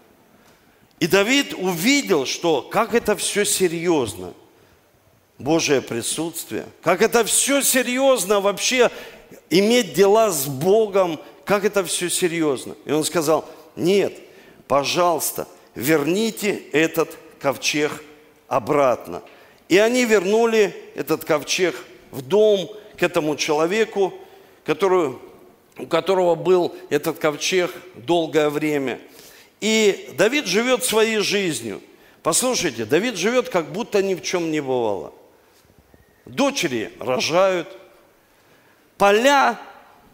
И 0.99 1.05
Давид 1.05 1.53
увидел, 1.53 2.25
что 2.25 2.63
как 2.63 2.95
это 2.95 3.15
все 3.15 3.45
серьезно, 3.45 4.33
Божье 5.37 5.81
присутствие, 5.81 6.65
как 6.81 7.03
это 7.03 7.23
все 7.25 7.61
серьезно 7.61 8.39
вообще 8.39 8.89
иметь 9.51 9.93
дела 9.93 10.31
с 10.31 10.47
Богом, 10.47 11.19
как 11.43 11.63
это 11.63 11.83
все 11.83 12.09
серьезно. 12.09 12.75
И 12.85 12.91
он 12.91 13.03
сказал, 13.03 13.45
нет, 13.75 14.13
пожалуйста, 14.67 15.47
верните 15.75 16.61
этот 16.71 17.17
ковчег 17.39 17.91
обратно. 18.47 19.21
И 19.69 19.77
они 19.77 20.05
вернули 20.05 20.75
этот 20.95 21.25
ковчег 21.25 21.75
в 22.11 22.21
дом 22.21 22.69
к 22.97 23.03
этому 23.03 23.35
человеку, 23.35 24.13
который, 24.63 25.17
у 25.77 25.87
которого 25.87 26.35
был 26.35 26.75
этот 26.89 27.19
ковчег 27.19 27.71
долгое 27.95 28.49
время. 28.49 28.99
И 29.61 30.09
Давид 30.17 30.45
живет 30.45 30.83
своей 30.83 31.17
жизнью. 31.19 31.81
Послушайте, 32.23 32.85
Давид 32.85 33.15
живет, 33.15 33.49
как 33.49 33.71
будто 33.71 34.01
ни 34.01 34.15
в 34.15 34.21
чем 34.21 34.51
не 34.51 34.61
бывало. 34.61 35.13
Дочери 36.25 36.91
рожают, 36.99 37.67
поля, 38.97 39.59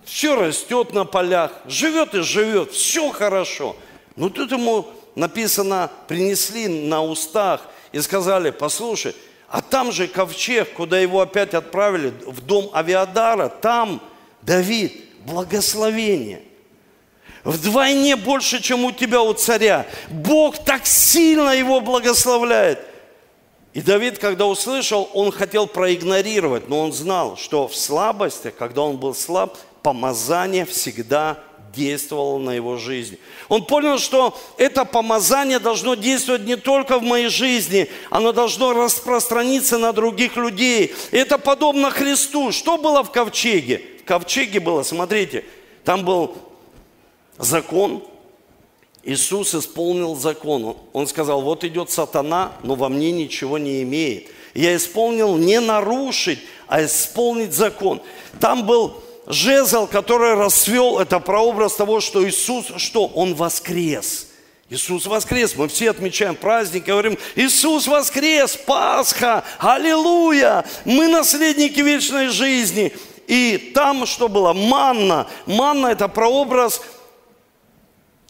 все 0.04 0.36
растет 0.36 0.94
на 0.94 1.06
полях, 1.06 1.54
живет 1.66 2.14
и 2.14 2.22
живет, 2.22 2.72
все 2.72 3.10
хорошо. 3.12 3.76
Но 4.22 4.30
тут 4.30 4.52
ему 4.52 4.86
написано, 5.16 5.90
принесли 6.08 6.68
на 6.68 7.04
устах 7.04 7.62
и 7.92 8.00
сказали, 8.02 8.52
послушай, 8.52 9.16
а 9.50 9.64
там 9.64 9.92
же 9.92 10.08
ковчег, 10.08 10.74
куда 10.74 11.00
его 11.00 11.22
опять 11.22 11.56
отправили, 11.56 12.14
в 12.28 12.40
дом 12.42 12.70
Авиадара, 12.72 13.50
там 13.50 14.00
Давид, 14.44 14.94
благословение. 15.26 16.44
Вдвойне 17.44 18.16
больше, 18.16 18.62
чем 18.62 18.86
у 18.86 18.92
тебя, 18.92 19.24
у 19.24 19.34
царя. 19.34 19.88
Бог 20.12 20.64
так 20.64 20.86
сильно 20.86 21.50
его 21.56 21.82
благословляет. 21.82 22.80
И 23.74 23.82
Давид, 23.82 24.20
когда 24.20 24.46
услышал, 24.46 25.10
он 25.16 25.32
хотел 25.32 25.66
проигнорировать, 25.66 26.70
но 26.70 26.82
он 26.82 26.94
знал, 26.94 27.38
что 27.38 27.68
в 27.68 27.76
слабости, 27.76 28.54
когда 28.56 28.84
он 28.84 28.98
был 28.98 29.16
слаб, 29.16 29.58
помазание 29.82 30.66
всегда 30.66 31.40
действовало 31.74 32.38
на 32.40 32.52
его 32.52 32.78
жизнь. 32.78 33.18
Он 33.50 33.66
понял, 33.66 33.98
что 33.98 34.38
это 34.58 34.86
помазание 34.86 35.60
должно 35.60 35.96
действовать 35.96 36.44
не 36.44 36.56
только 36.56 37.00
в 37.00 37.04
моей 37.04 37.30
жизни, 37.30 37.90
оно 38.10 38.32
должно 38.32 38.74
распространиться 38.74 39.78
на 39.78 39.94
других 39.94 40.36
людей. 40.38 40.94
И 41.12 41.18
это 41.18 41.38
подобно 41.38 41.90
Христу. 41.92 42.52
Что 42.52 42.78
было 42.78 43.04
в 43.04 43.12
ковчеге? 43.12 43.82
В 44.02 44.06
ковчеге 44.06 44.60
было, 44.60 44.84
смотрите, 44.84 45.46
там 45.84 46.04
был 46.04 46.36
закон, 47.38 48.04
Иисус 49.04 49.56
исполнил 49.56 50.16
закон. 50.16 50.78
Он 50.94 51.08
сказал, 51.08 51.42
вот 51.42 51.64
идет 51.64 51.90
сатана, 51.90 52.54
но 52.64 52.76
во 52.76 52.88
мне 52.88 53.12
ничего 53.12 53.58
не 53.58 53.82
имеет. 53.82 54.30
Я 54.54 54.76
исполнил 54.76 55.38
не 55.38 55.60
нарушить, 55.60 56.40
а 56.68 56.86
исполнить 56.86 57.54
закон. 57.54 58.02
Там 58.40 58.66
был 58.66 59.02
жезл, 59.32 59.88
который 59.88 60.36
расцвел, 60.36 61.00
это 61.00 61.20
прообраз 61.20 61.76
того, 61.76 62.00
что 62.00 62.28
Иисус, 62.28 62.68
что 62.78 63.08
Он 63.08 63.34
воскрес. 63.36 64.28
Иисус 64.70 65.06
воскрес. 65.06 65.56
Мы 65.56 65.68
все 65.68 65.90
отмечаем 65.90 66.36
праздник, 66.36 66.86
говорим, 66.86 67.18
Иисус 67.36 67.88
воскрес, 67.88 68.56
Пасха, 68.56 69.44
Аллилуйя, 69.60 70.66
мы 70.86 71.08
наследники 71.10 71.82
вечной 71.82 72.30
жизни. 72.30 72.94
И 73.28 73.72
там 73.74 74.06
что 74.06 74.28
было? 74.28 74.54
Манна. 74.54 75.28
Манна– 75.46 75.88
это 75.92 76.08
прообраз 76.08 76.82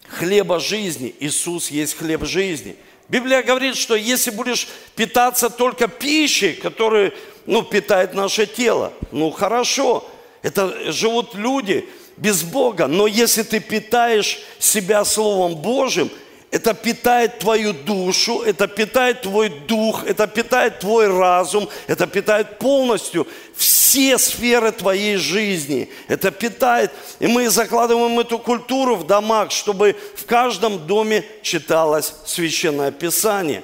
хлеба 0.08 0.60
жизни. 0.60 1.16
Иисус 1.20 1.70
есть 1.70 1.98
хлеб 1.98 2.26
жизни. 2.26 2.76
Библия 3.08 3.44
говорит, 3.44 3.76
что 3.76 3.96
если 3.96 4.32
будешь 4.32 4.68
питаться 4.96 5.50
только 5.50 5.88
пищей, 5.88 6.54
которая 6.54 7.14
ну, 7.46 7.62
питает 7.62 8.14
наше 8.14 8.46
тело, 8.46 8.94
ну 9.12 9.32
хорошо, 9.32 10.10
это 10.42 10.92
живут 10.92 11.36
люди 11.36 11.88
без 12.18 12.44
Бога. 12.44 12.88
Но 12.88 13.08
если 13.08 13.44
ты 13.44 13.60
питаешь 13.60 14.40
себя 14.60 15.06
Словом 15.06 15.56
Божьим, 15.56 16.10
это 16.52 16.74
питает 16.74 17.40
твою 17.40 17.72
душу, 17.72 18.42
это 18.42 18.68
питает 18.68 19.22
твой 19.22 19.48
дух, 19.48 20.04
это 20.06 20.28
питает 20.28 20.80
твой 20.80 21.08
разум, 21.08 21.70
это 21.88 22.08
питает 22.08 22.60
полностью 22.60 23.26
все 23.56 24.18
сферы 24.18 24.74
твоей 24.74 25.16
жизни. 25.16 25.90
Это 26.10 26.30
питает, 26.30 26.92
и 27.20 27.28
мы 27.28 27.50
закладываем 27.50 28.20
эту 28.20 28.38
культуру 28.38 28.98
в 28.98 29.08
домах, 29.08 29.52
чтобы 29.52 29.96
в 30.16 30.26
каждом 30.26 30.86
доме 30.88 31.24
читалось 31.42 32.14
Священное 32.26 32.92
Писание. 32.92 33.64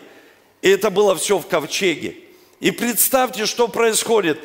И 0.62 0.70
это 0.70 0.90
было 0.90 1.14
все 1.18 1.38
в 1.38 1.48
ковчеге. 1.48 2.16
И 2.62 2.72
представьте, 2.72 3.46
что 3.46 3.68
происходит. 3.68 4.40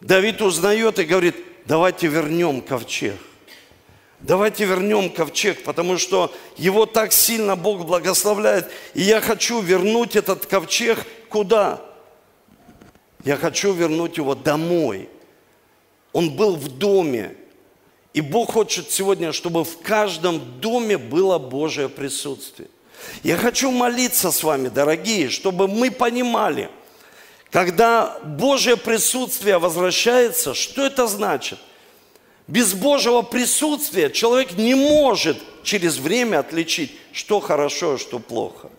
Давид 0.00 0.42
узнает 0.42 0.98
и 0.98 1.04
говорит, 1.04 1.36
давайте 1.66 2.06
вернем 2.06 2.60
ковчег. 2.60 3.16
Давайте 4.20 4.66
вернем 4.66 5.10
ковчег, 5.10 5.62
потому 5.62 5.96
что 5.96 6.32
его 6.56 6.84
так 6.84 7.12
сильно 7.12 7.56
Бог 7.56 7.86
благословляет. 7.86 8.70
И 8.94 9.02
я 9.02 9.20
хочу 9.20 9.60
вернуть 9.60 10.14
этот 10.14 10.44
ковчег 10.46 11.06
куда? 11.30 11.80
Я 13.24 13.36
хочу 13.36 13.72
вернуть 13.72 14.18
его 14.18 14.34
домой. 14.34 15.08
Он 16.12 16.36
был 16.36 16.56
в 16.56 16.68
доме. 16.68 17.34
И 18.12 18.20
Бог 18.20 18.52
хочет 18.52 18.90
сегодня, 18.90 19.32
чтобы 19.32 19.64
в 19.64 19.78
каждом 19.78 20.60
доме 20.60 20.98
было 20.98 21.38
Божье 21.38 21.88
присутствие. 21.88 22.68
Я 23.22 23.36
хочу 23.36 23.70
молиться 23.70 24.30
с 24.30 24.42
вами, 24.42 24.68
дорогие, 24.68 25.30
чтобы 25.30 25.66
мы 25.66 25.90
понимали– 25.90 26.68
когда 27.50 28.18
Божье 28.22 28.76
присутствие 28.76 29.58
возвращается, 29.58 30.54
что 30.54 30.84
это 30.86 31.06
значит? 31.06 31.58
Без 32.46 32.74
Божьего 32.74 33.22
присутствия 33.22 34.10
человек 34.10 34.52
не 34.52 34.74
может 34.74 35.38
через 35.62 35.98
время 35.98 36.40
отличить, 36.40 36.92
что 37.12 37.40
хорошо, 37.40 37.94
а 37.94 37.98
что 37.98 38.18
плохо. 38.18 38.70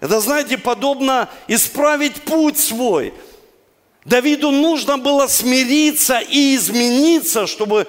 Это, 0.00 0.20
знаете, 0.20 0.58
подобно 0.58 1.30
исправить 1.48 2.22
путь 2.22 2.58
свой. 2.58 3.14
Давиду 4.04 4.50
нужно 4.50 4.98
было 4.98 5.26
смириться 5.26 6.18
и 6.20 6.56
измениться, 6.56 7.46
чтобы 7.46 7.86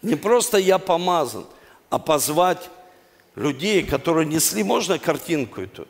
не 0.00 0.16
просто 0.16 0.58
я 0.58 0.78
помазан, 0.78 1.46
а 1.90 1.98
позвать 1.98 2.70
людей, 3.34 3.82
которые 3.82 4.26
несли, 4.26 4.62
можно 4.62 4.98
картинку 4.98 5.60
эту? 5.60 5.86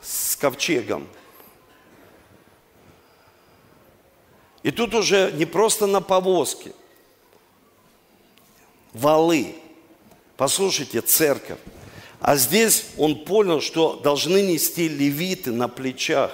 С 0.00 0.36
ковчегом. 0.36 1.06
И 4.62 4.70
тут 4.70 4.94
уже 4.94 5.32
не 5.32 5.46
просто 5.46 5.86
на 5.86 6.00
повозке, 6.00 6.72
валы. 8.92 9.56
Послушайте, 10.36 11.00
церковь. 11.00 11.58
А 12.20 12.36
здесь 12.36 12.86
он 12.98 13.24
понял, 13.24 13.60
что 13.60 13.96
должны 13.96 14.42
нести 14.42 14.88
левиты 14.88 15.52
на 15.52 15.68
плечах. 15.68 16.30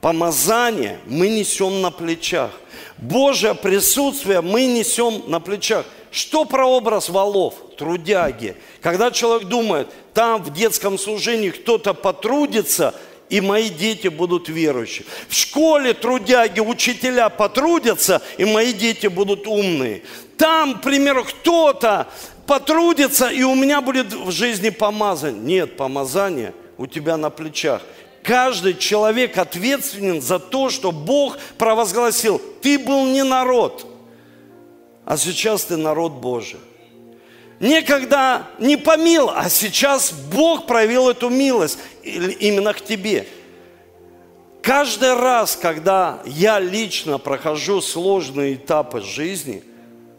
Помазание 0.00 1.00
мы 1.06 1.28
несем 1.28 1.80
на 1.80 1.90
плечах. 1.90 2.52
Божье 2.98 3.54
присутствие 3.54 4.42
мы 4.42 4.66
несем 4.66 5.24
на 5.26 5.40
плечах. 5.40 5.86
Что 6.10 6.44
про 6.44 6.66
образ 6.66 7.08
валов? 7.08 7.54
Трудяги. 7.76 8.56
Когда 8.80 9.10
человек 9.10 9.48
думает, 9.48 9.88
там 10.14 10.42
в 10.42 10.52
детском 10.52 10.98
служении 10.98 11.50
кто-то 11.50 11.94
потрудится, 11.94 12.94
и 13.28 13.40
мои 13.40 13.68
дети 13.68 14.08
будут 14.08 14.48
верующие. 14.48 15.06
В 15.28 15.34
школе 15.34 15.92
трудяги, 15.94 16.60
учителя 16.60 17.28
потрудятся, 17.28 18.22
и 18.38 18.44
мои 18.44 18.72
дети 18.72 19.06
будут 19.06 19.46
умные. 19.46 20.02
Там, 20.36 20.78
к 20.78 20.82
примеру, 20.82 21.24
кто-то 21.24 22.08
потрудится, 22.46 23.28
и 23.28 23.42
у 23.42 23.54
меня 23.54 23.80
будет 23.80 24.12
в 24.12 24.30
жизни 24.30 24.70
помазание. 24.70 25.40
Нет, 25.40 25.76
помазание 25.76 26.54
у 26.78 26.86
тебя 26.86 27.16
на 27.16 27.28
плечах. 27.28 27.82
Каждый 28.22 28.74
человек 28.74 29.38
ответственен 29.38 30.20
за 30.20 30.38
то, 30.38 30.70
что 30.70 30.92
Бог 30.92 31.38
провозгласил. 31.58 32.40
Ты 32.62 32.78
был 32.78 33.06
не 33.06 33.22
народ, 33.22 33.86
а 35.08 35.16
сейчас 35.16 35.64
ты 35.64 35.78
народ 35.78 36.12
Божий. 36.12 36.60
Некогда 37.60 38.46
не 38.58 38.76
помил, 38.76 39.30
а 39.30 39.48
сейчас 39.48 40.12
Бог 40.12 40.66
проявил 40.66 41.08
эту 41.08 41.30
милость 41.30 41.78
именно 42.02 42.74
к 42.74 42.82
тебе. 42.82 43.26
Каждый 44.60 45.14
раз, 45.14 45.56
когда 45.56 46.20
я 46.26 46.60
лично 46.60 47.16
прохожу 47.16 47.80
сложные 47.80 48.56
этапы 48.56 49.00
жизни, 49.00 49.64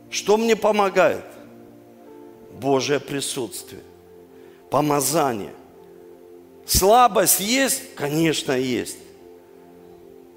что 0.10 0.38
мне 0.38 0.56
помогает? 0.56 1.26
Божье 2.60 3.00
присутствие, 3.00 3.84
помазание. 4.72 5.54
Слабость 6.66 7.42
есть? 7.42 7.94
Конечно, 7.94 8.54
есть. 8.54 8.98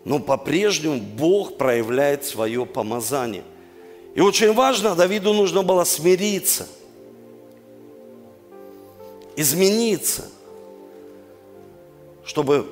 Но 0.05 0.19
по-прежнему 0.19 0.99
Бог 0.99 1.57
проявляет 1.57 2.27
свое 2.27 2.67
помазание. 2.67 3.45
И 4.15 4.21
очень 4.21 4.53
важно, 4.53 4.95
Давиду 4.95 5.33
нужно 5.33 5.63
было 5.63 5.85
смириться. 5.85 6.67
измениться, 9.37 10.29
чтобы 12.25 12.67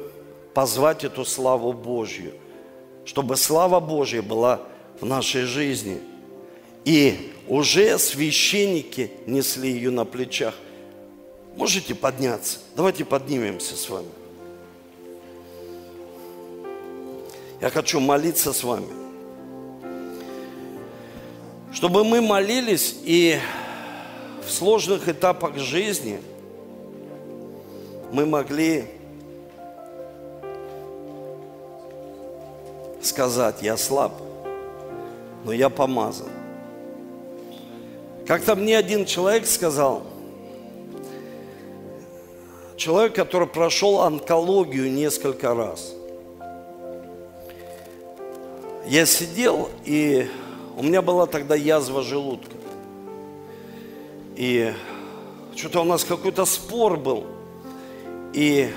позвать 0.55 1.05
эту 1.05 1.25
славу 1.25 1.73
Божью, 1.73 2.33
чтобы 3.05 3.37
слава 3.37 3.81
Божья 3.81 4.23
была 4.23 4.61
в 5.01 5.07
нашей 5.07 5.43
жизни. 5.43 6.01
И 6.85 7.33
уже 7.49 7.99
священники 7.99 9.11
несли 9.27 9.71
ее 9.71 9.91
на 9.91 10.05
плечах. 10.05 10.55
Можете 11.57 11.95
подняться? 11.95 12.59
Давайте 12.77 13.05
поднимемся 13.05 13.77
с 13.77 13.89
вами. 13.89 14.09
Я 17.61 17.71
хочу 17.71 18.01
молиться 18.01 18.53
с 18.53 18.63
вами. 18.63 19.00
Чтобы 21.73 22.03
мы 22.05 22.21
молились 22.21 22.97
и 23.05 23.39
в 24.45 24.51
сложных 24.51 25.09
этапах 25.09 25.57
жизни 25.57 26.21
мы 28.13 28.27
могли 28.27 28.87
сказать, 33.01 33.63
я 33.63 33.77
слаб, 33.77 34.13
но 35.45 35.53
я 35.53 35.69
помазан. 35.71 36.29
Как-то 38.27 38.57
мне 38.57 38.77
один 38.77 39.07
человек 39.07 39.47
сказал, 39.47 40.03
человек, 42.77 43.15
который 43.15 43.47
прошел 43.47 44.01
онкологию 44.01 44.91
несколько 44.91 45.55
раз. 45.55 45.95
Я 48.87 49.07
сидел, 49.07 49.71
и 49.85 50.29
у 50.81 50.83
меня 50.83 51.03
была 51.03 51.27
тогда 51.27 51.55
язва 51.55 52.03
желудка. 52.03 52.57
И 54.35 54.73
что-то 55.55 55.83
у 55.83 55.85
нас 55.85 56.05
какой-то 56.05 56.47
спор 56.47 56.97
был. 56.97 57.27
И 58.33 58.71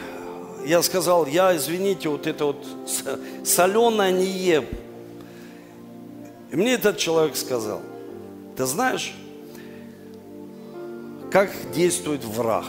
я 0.65 0.81
сказал, 0.81 1.25
я, 1.25 1.55
извините, 1.55 2.09
вот 2.09 2.27
это 2.27 2.47
вот 2.47 2.65
соленое 3.45 4.11
не 4.11 4.25
ем. 4.25 4.65
И 6.51 6.57
мне 6.57 6.73
этот 6.73 6.97
человек 6.97 7.37
сказал, 7.37 7.79
ты 8.57 8.65
знаешь, 8.65 9.15
как 11.31 11.51
действует 11.73 12.25
враг? 12.25 12.65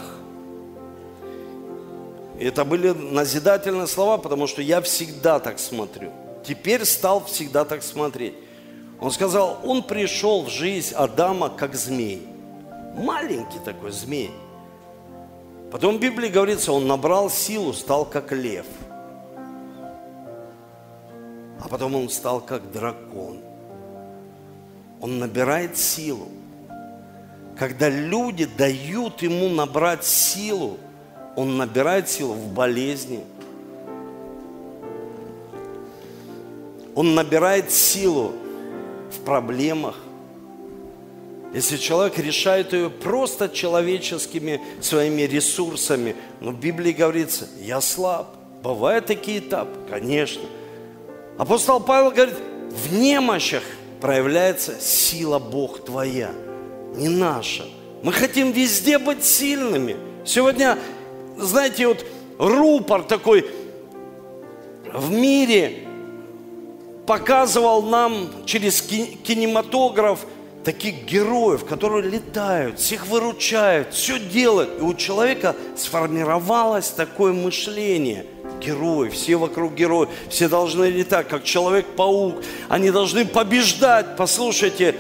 И 2.39 2.45
это 2.45 2.65
были 2.65 2.91
назидательные 2.91 3.89
слова, 3.89 4.17
потому 4.17 4.47
что 4.47 4.63
я 4.63 4.81
всегда 4.81 5.41
так 5.41 5.59
смотрю. 5.59 6.13
Теперь 6.47 6.85
стал 6.85 7.25
всегда 7.25 7.65
так 7.65 7.83
смотреть. 7.83 8.35
Он 9.05 9.11
сказал, 9.11 9.59
он 9.63 9.83
пришел 9.83 10.45
в 10.45 10.49
жизнь 10.49 10.95
Адама 10.95 11.51
как 11.51 11.75
змей. 11.75 12.27
Маленький 12.97 13.59
такой 13.59 13.93
змей. 13.93 14.31
Потом 15.71 15.99
в 15.99 16.01
Библии 16.01 16.31
говорится, 16.31 16.73
он 16.73 16.87
набрал 16.87 17.29
силу, 17.29 17.75
стал 17.75 18.07
как 18.07 18.33
лев. 18.33 18.65
А 21.61 21.69
потом 21.69 21.97
он 21.97 22.09
стал 22.09 22.41
как 22.41 22.73
дракон. 22.73 23.41
Он 25.03 25.19
набирает 25.19 25.77
силу. 25.77 26.29
Когда 27.59 27.91
люди 27.91 28.47
дают 28.47 29.21
ему 29.21 29.51
набрать 29.51 30.07
силу, 30.07 30.79
он 31.37 31.59
набирает 31.59 32.09
силу 32.09 32.33
в 32.33 32.55
болезни. 32.55 33.23
Он 36.95 37.15
набирает 37.15 37.71
силу 37.71 38.33
в 39.15 39.25
проблемах. 39.25 39.97
Если 41.55 41.77
человек 41.77 42.19
решает 42.19 42.73
ее 42.73 42.91
просто 42.91 43.49
человеческими 43.49 44.61
своими 44.81 45.23
ресурсами, 45.23 46.17
но 46.41 46.51
в 46.51 46.59
Библии 46.59 46.93
говорится, 46.93 47.49
я 47.61 47.81
слаб. 47.81 48.35
Бывают 48.63 49.07
такие 49.07 49.39
этапы, 49.39 49.79
конечно. 49.89 50.43
Апостол 51.39 51.81
Павел 51.81 52.11
говорит, 52.11 52.35
в 52.71 52.93
немощах 52.93 53.63
проявляется 54.01 54.81
сила 54.81 55.39
Бог 55.39 55.85
твоя, 55.85 56.33
не 56.97 57.09
наша. 57.09 57.65
Мы 58.03 58.13
хотим 58.13 58.51
везде 58.51 58.99
быть 58.99 59.25
сильными. 59.25 59.97
Сегодня, 60.25 60.79
знаете, 61.37 61.87
вот 61.87 62.05
рупор 62.39 63.03
такой 63.03 63.49
в 64.93 65.11
мире 65.11 65.89
показывал 67.07 67.83
нам 67.83 68.29
через 68.47 68.81
кинематограф 68.83 70.27
таких 70.65 71.05
героев, 71.05 71.65
которые 71.65 72.09
летают, 72.09 72.79
всех 72.79 73.07
выручают, 73.07 73.93
все 73.93 74.19
делают. 74.19 74.79
И 74.79 74.83
у 74.83 74.95
человека 74.95 75.55
сформировалось 75.77 76.89
такое 76.89 77.33
мышление. 77.33 78.27
Герои, 78.61 79.11
все 79.11 79.37
вокруг 79.37 79.75
герои, 79.75 80.09
все 80.31 80.49
должны 80.49 80.87
летать, 80.87 81.29
как 81.29 81.45
Человек-паук. 81.45 82.37
Они 82.69 82.91
должны 82.91 83.27
побеждать. 83.27 84.17
Послушайте, 84.17 84.95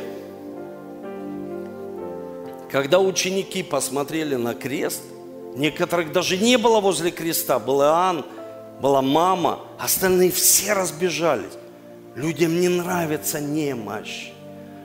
когда 2.70 3.00
ученики 3.00 3.62
посмотрели 3.62 4.34
на 4.34 4.54
крест, 4.54 5.00
некоторых 5.56 6.12
даже 6.12 6.36
не 6.36 6.58
было 6.58 6.80
возле 6.80 7.10
креста, 7.10 7.58
был 7.58 7.80
Иоанн, 7.80 8.26
была 8.82 9.00
мама, 9.00 9.60
остальные 9.78 10.32
все 10.32 10.74
разбежались. 10.74 11.52
Людям 12.14 12.60
не 12.60 12.68
нравится 12.68 13.40
немощь. 13.40 14.28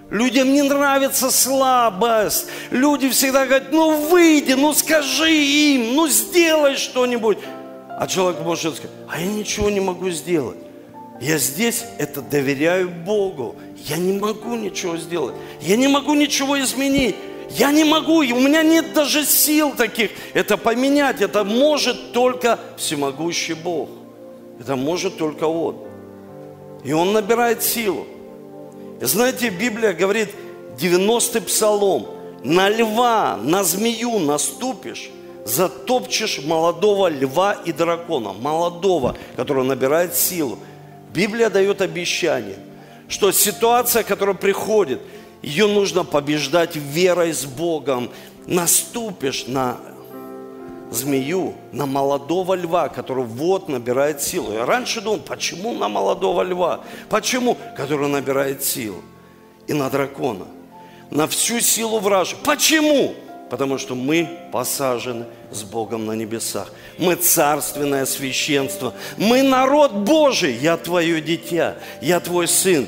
Людям 0.09 0.51
не 0.51 0.63
нравится 0.63 1.29
слабость. 1.29 2.47
Люди 2.71 3.09
всегда 3.09 3.45
говорят, 3.45 3.71
ну 3.71 4.07
выйди, 4.09 4.53
ну 4.53 4.73
скажи 4.73 5.31
им, 5.31 5.95
ну 5.95 6.07
сделай 6.07 6.75
что-нибудь. 6.75 7.37
А 7.89 8.07
человек 8.07 8.41
может 8.41 8.77
сказать, 8.77 8.95
а 9.07 9.19
я 9.19 9.27
ничего 9.27 9.69
не 9.69 9.79
могу 9.79 10.09
сделать. 10.09 10.57
Я 11.21 11.37
здесь 11.37 11.83
это 11.99 12.21
доверяю 12.21 12.89
Богу. 12.89 13.55
Я 13.85 13.97
не 13.97 14.17
могу 14.17 14.55
ничего 14.55 14.97
сделать. 14.97 15.35
Я 15.61 15.75
не 15.75 15.87
могу 15.87 16.15
ничего 16.15 16.59
изменить. 16.59 17.15
Я 17.51 17.71
не 17.71 17.83
могу, 17.83 18.17
у 18.17 18.23
меня 18.23 18.61
нет 18.61 18.93
даже 18.93 19.25
сил 19.25 19.73
таких 19.75 20.11
это 20.33 20.55
поменять. 20.55 21.21
Это 21.21 21.43
может 21.43 22.13
только 22.13 22.59
всемогущий 22.77 23.53
Бог. 23.53 23.89
Это 24.59 24.75
может 24.75 25.17
только 25.17 25.43
Он. 25.43 25.88
И 26.83 26.93
Он 26.93 27.13
набирает 27.13 27.63
силу. 27.63 28.07
Знаете, 29.01 29.49
Библия 29.49 29.93
говорит, 29.93 30.29
90-й 30.77 31.41
псалом, 31.41 32.07
на 32.43 32.69
льва, 32.69 33.37
на 33.41 33.63
змею 33.63 34.19
наступишь, 34.19 35.09
затопчешь 35.45 36.41
молодого 36.43 37.07
льва 37.09 37.53
и 37.53 37.71
дракона, 37.71 38.33
молодого, 38.33 39.15
который 39.35 39.63
набирает 39.63 40.15
силу. 40.15 40.59
Библия 41.13 41.49
дает 41.49 41.81
обещание, 41.81 42.57
что 43.07 43.31
ситуация, 43.31 44.03
которая 44.03 44.35
приходит, 44.35 45.01
ее 45.41 45.67
нужно 45.67 46.03
побеждать 46.03 46.75
верой 46.75 47.33
с 47.33 47.45
Богом. 47.45 48.11
Наступишь 48.45 49.45
на 49.47 49.77
змею, 50.91 51.53
на 51.71 51.85
молодого 51.85 52.55
льва, 52.55 52.89
который 52.89 53.23
вот 53.23 53.69
набирает 53.69 54.21
силу. 54.21 54.53
Я 54.53 54.65
раньше 54.65 55.01
думал, 55.01 55.19
почему 55.19 55.73
на 55.73 55.87
молодого 55.87 56.41
льва? 56.41 56.81
Почему? 57.09 57.57
Который 57.75 58.07
набирает 58.07 58.63
силу. 58.63 59.01
И 59.67 59.73
на 59.73 59.89
дракона. 59.89 60.47
На 61.11 61.27
всю 61.27 61.59
силу 61.59 61.99
вражи. 61.99 62.35
Почему? 62.43 63.13
Потому 63.49 63.77
что 63.77 63.95
мы 63.95 64.29
посажены 64.51 65.25
с 65.51 65.63
Богом 65.63 66.05
на 66.05 66.11
небесах. 66.11 66.71
Мы 66.99 67.15
царственное 67.15 68.05
священство. 68.05 68.93
Мы 69.17 69.41
народ 69.41 69.91
Божий. 69.93 70.53
Я 70.55 70.77
твое 70.77 71.19
дитя. 71.21 71.77
Я 72.01 72.19
твой 72.19 72.47
сын. 72.47 72.87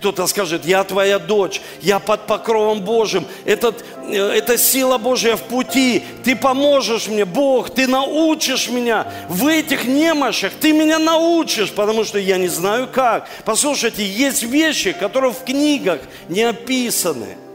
Кто-то 0.00 0.26
скажет, 0.26 0.64
я 0.64 0.82
твоя 0.82 1.18
дочь, 1.18 1.60
я 1.82 1.98
под 1.98 2.26
покровом 2.26 2.80
Божьим, 2.80 3.26
этот, 3.44 3.84
э, 4.08 4.16
это 4.16 4.56
сила 4.56 4.96
Божья 4.96 5.36
в 5.36 5.42
пути, 5.42 6.02
ты 6.24 6.34
поможешь 6.34 7.06
мне, 7.06 7.26
Бог, 7.26 7.68
ты 7.68 7.86
научишь 7.86 8.70
меня 8.70 9.12
в 9.28 9.46
этих 9.46 9.84
немощах, 9.84 10.54
ты 10.58 10.72
меня 10.72 10.98
научишь, 10.98 11.70
потому 11.70 12.04
что 12.04 12.18
я 12.18 12.38
не 12.38 12.48
знаю 12.48 12.88
как. 12.90 13.28
Послушайте, 13.44 14.02
есть 14.02 14.42
вещи, 14.42 14.92
которые 14.92 15.32
в 15.32 15.44
книгах 15.44 16.00
не 16.30 16.44
описаны– 16.44 17.36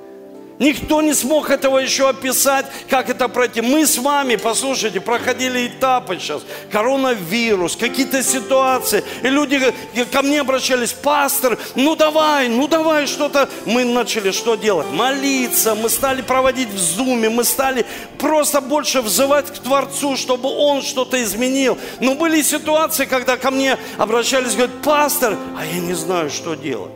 Никто 0.57 1.01
не 1.01 1.13
смог 1.13 1.49
этого 1.49 1.79
еще 1.79 2.07
описать, 2.07 2.65
как 2.89 3.09
это 3.09 3.27
пройти. 3.27 3.59
Мы 3.61 3.85
с 3.85 3.97
вами, 3.97 4.37
послушайте, 4.37 5.01
проходили 5.01 5.67
этапы 5.67 6.17
сейчас. 6.17 6.43
Коронавирус, 6.71 7.75
какие-то 7.75 8.23
ситуации. 8.23 9.03
И 9.21 9.27
люди 9.27 9.73
ко 10.11 10.21
мне 10.21 10.39
обращались, 10.41 10.93
пастор, 10.93 11.59
ну 11.75 11.95
давай, 11.95 12.47
ну 12.47 12.67
давай 12.67 13.05
что-то. 13.05 13.49
Мы 13.65 13.83
начали 13.83 14.31
что 14.31 14.55
делать? 14.55 14.87
Молиться, 14.91 15.75
мы 15.75 15.89
стали 15.89 16.21
проводить 16.21 16.69
в 16.69 16.77
зуме, 16.77 17.29
мы 17.29 17.43
стали 17.43 17.85
просто 18.17 18.61
больше 18.61 19.01
взывать 19.01 19.47
к 19.47 19.59
Творцу, 19.59 20.15
чтобы 20.15 20.49
Он 20.49 20.81
что-то 20.81 21.21
изменил. 21.21 21.77
Но 21.99 22.15
были 22.15 22.41
ситуации, 22.41 23.05
когда 23.05 23.35
ко 23.35 23.51
мне 23.51 23.77
обращались, 23.97 24.53
говорят, 24.55 24.81
пастор, 24.81 25.37
а 25.57 25.65
я 25.65 25.79
не 25.81 25.93
знаю, 25.93 26.29
что 26.29 26.55
делать. 26.55 26.91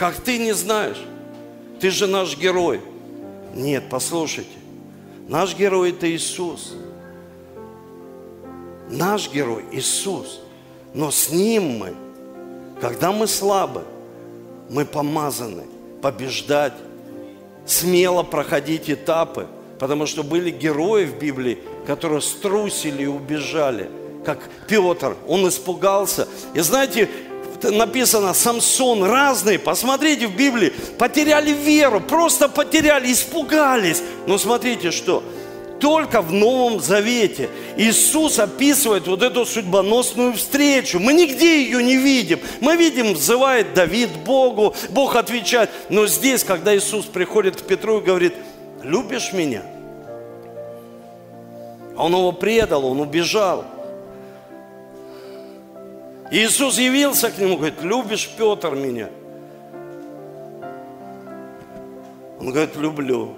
Как 0.00 0.16
ты 0.16 0.38
не 0.38 0.52
знаешь? 0.52 0.96
Ты 1.78 1.90
же 1.90 2.06
наш 2.06 2.34
герой. 2.34 2.80
Нет, 3.54 3.84
послушайте. 3.90 4.56
Наш 5.28 5.54
герой 5.54 5.90
это 5.90 6.10
Иисус. 6.10 6.72
Наш 8.88 9.30
герой 9.30 9.66
Иисус. 9.72 10.40
Но 10.94 11.10
с 11.10 11.28
Ним 11.28 11.80
мы, 11.80 11.94
когда 12.80 13.12
мы 13.12 13.26
слабы, 13.26 13.84
мы 14.70 14.86
помазаны 14.86 15.64
побеждать, 16.00 16.72
смело 17.66 18.22
проходить 18.22 18.88
этапы, 18.88 19.48
потому 19.78 20.06
что 20.06 20.22
были 20.22 20.50
герои 20.50 21.04
в 21.04 21.18
Библии, 21.18 21.58
которые 21.86 22.22
струсили 22.22 23.02
и 23.02 23.06
убежали, 23.06 23.90
как 24.24 24.38
Петр, 24.66 25.14
он 25.28 25.46
испугался. 25.46 26.26
И 26.54 26.60
знаете, 26.60 27.10
написано, 27.64 28.34
Самсон 28.34 29.04
разные, 29.04 29.58
посмотрите 29.58 30.26
в 30.26 30.36
Библии, 30.36 30.72
потеряли 30.98 31.52
веру, 31.52 32.00
просто 32.00 32.48
потеряли, 32.48 33.12
испугались. 33.12 34.02
Но 34.26 34.38
смотрите, 34.38 34.90
что 34.90 35.22
только 35.80 36.20
в 36.20 36.32
Новом 36.32 36.78
Завете 36.80 37.48
Иисус 37.76 38.38
описывает 38.38 39.06
вот 39.06 39.22
эту 39.22 39.46
судьбоносную 39.46 40.34
встречу. 40.34 41.00
Мы 41.00 41.14
нигде 41.14 41.64
ее 41.64 41.82
не 41.82 41.96
видим. 41.96 42.40
Мы 42.60 42.76
видим, 42.76 43.14
взывает 43.14 43.74
Давид 43.74 44.10
Богу, 44.24 44.74
Бог 44.90 45.16
отвечает. 45.16 45.70
Но 45.88 46.06
здесь, 46.06 46.44
когда 46.44 46.76
Иисус 46.76 47.06
приходит 47.06 47.60
к 47.60 47.64
Петру 47.64 48.00
и 48.00 48.04
говорит, 48.04 48.34
любишь 48.82 49.32
меня? 49.32 49.62
Он 51.96 52.12
его 52.12 52.32
предал, 52.32 52.86
он 52.86 53.00
убежал. 53.00 53.64
Иисус 56.30 56.78
явился 56.78 57.28
к 57.30 57.38
нему, 57.38 57.56
говорит, 57.56 57.82
любишь, 57.82 58.30
Петр, 58.38 58.76
меня? 58.76 59.10
Он 62.38 62.52
говорит, 62.52 62.76
люблю. 62.76 63.34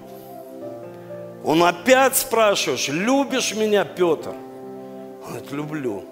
Он 1.43 1.63
опять 1.63 2.15
спрашиваешь, 2.15 2.87
любишь 2.89 3.55
меня, 3.55 3.83
Петр? 3.83 4.35
Он 5.25 5.29
говорит, 5.29 5.51
люблю. 5.51 6.03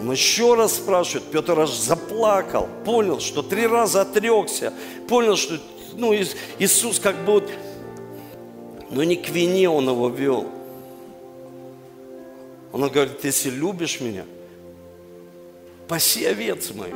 Он 0.00 0.10
еще 0.12 0.54
раз 0.54 0.76
спрашивает, 0.76 1.24
Петр 1.30 1.58
аж 1.60 1.70
заплакал, 1.70 2.68
понял, 2.86 3.20
что 3.20 3.42
три 3.42 3.66
раза 3.66 4.02
отрекся, 4.02 4.72
понял, 5.08 5.36
что 5.36 5.58
ну, 5.92 6.14
Иисус 6.58 7.00
как 7.00 7.16
бы 7.24 7.32
вот, 7.32 7.50
но 8.90 9.04
не 9.04 9.16
к 9.16 9.28
вине 9.28 9.68
он 9.68 9.88
его 9.88 10.08
вел. 10.08 10.46
Он 12.72 12.88
говорит, 12.88 13.22
если 13.24 13.50
любишь 13.50 14.00
меня– 14.00 14.24
паси 15.88 16.26
овец 16.26 16.70
моих. 16.70 16.94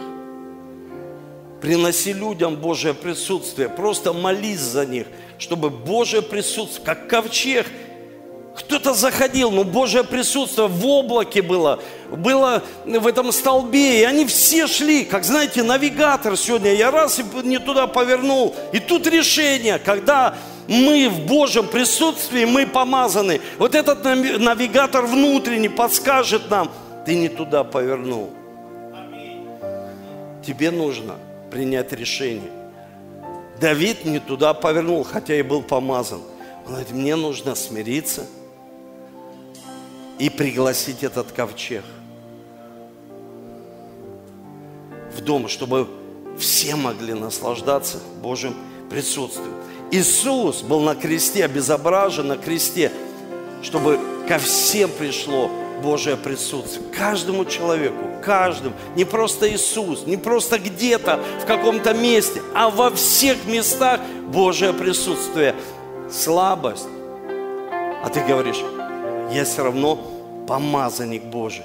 Приноси 1.61 2.12
людям 2.12 2.57
Божье 2.57 2.93
присутствие. 2.93 3.68
Просто 3.68 4.12
молись 4.12 4.61
за 4.61 4.84
них, 4.84 5.07
чтобы 5.38 5.70
Божье 5.70 6.20
присутствие, 6.20 6.84
как 6.84 7.09
ковчег, 7.09 7.66
кто-то 8.57 8.93
заходил, 8.93 9.51
но 9.51 9.64
Божье 9.64 10.05
присутствие 10.05 10.66
в 10.66 10.86
облаке 10.86 11.40
было, 11.40 11.80
было 12.11 12.62
в 12.84 13.07
этом 13.07 13.32
столбе, 13.32 14.01
и 14.01 14.05
они 14.05 14.26
все 14.26 14.66
шли, 14.66 15.05
как 15.05 15.24
знаете, 15.24 15.62
навигатор 15.62 16.36
сегодня, 16.36 16.74
я 16.74 16.90
раз 16.90 17.18
и 17.18 17.24
не 17.45 17.59
туда 17.59 17.86
повернул, 17.86 18.55
и 18.72 18.78
тут 18.78 19.07
решение, 19.07 19.78
когда 19.78 20.36
мы 20.68 21.09
в 21.09 21.26
Божьем 21.26 21.66
присутствии, 21.66 22.45
мы 22.45 22.66
помазаны, 22.66 23.40
вот 23.57 23.74
этот 23.74 24.05
навигатор 24.05 25.07
внутренний 25.07 25.70
подскажет 25.70 26.51
нам, 26.51 26.70
ты 27.07 27.14
не 27.14 27.30
туда 27.30 27.64
повернул 27.64 28.34
тебе 30.43 30.70
нужно 30.70 31.16
принять 31.51 31.93
решение. 31.93 32.51
Давид 33.61 34.05
не 34.05 34.18
туда 34.18 34.55
повернул, 34.55 35.05
хотя 35.05 35.36
и 35.36 35.43
был 35.43 35.62
помазан. 35.62 36.20
Он 36.66 36.72
говорит, 36.72 36.90
мне 36.90 37.16
нужно 37.16 37.55
смириться 37.55 38.26
и 40.18 40.30
пригласить 40.30 41.03
этот 41.03 41.32
ковчег 41.32 41.84
в 45.14 45.20
дом, 45.20 45.49
чтобы 45.49 45.88
все 46.38 46.74
могли 46.74 47.14
наслаждаться 47.14 47.99
Божьим 48.22 48.55
присутствием. 48.90 49.55
Иисус 49.90 50.62
был 50.62 50.80
на 50.80 50.95
кресте, 50.95 51.45
обезображен 51.45 52.28
на 52.28 52.36
кресте, 52.36 52.90
чтобы 53.62 53.99
ко 54.26 54.38
всем 54.38 54.90
пришло 54.90 55.51
Божье 55.83 56.16
присутствие. 56.16 56.85
Каждому 56.97 57.45
человеку, 57.45 57.97
каждому. 58.24 58.74
Не 58.97 59.05
просто 59.05 59.53
Иисус, 59.53 60.07
не 60.07 60.16
просто 60.16 60.59
где-то, 60.59 61.20
в 61.43 61.47
каком-то 61.47 61.93
месте, 61.93 62.41
а 62.55 62.70
во 62.70 62.91
всех 62.91 63.45
местах 63.47 64.01
Божье 64.28 64.72
присутствие. 64.72 65.55
Слабость. 66.11 66.89
А 68.05 68.09
ты 68.09 68.20
говоришь, 68.24 68.62
я 69.33 69.45
все 69.45 69.64
равно 69.64 69.99
помазанник 70.47 71.24
Божий. 71.24 71.64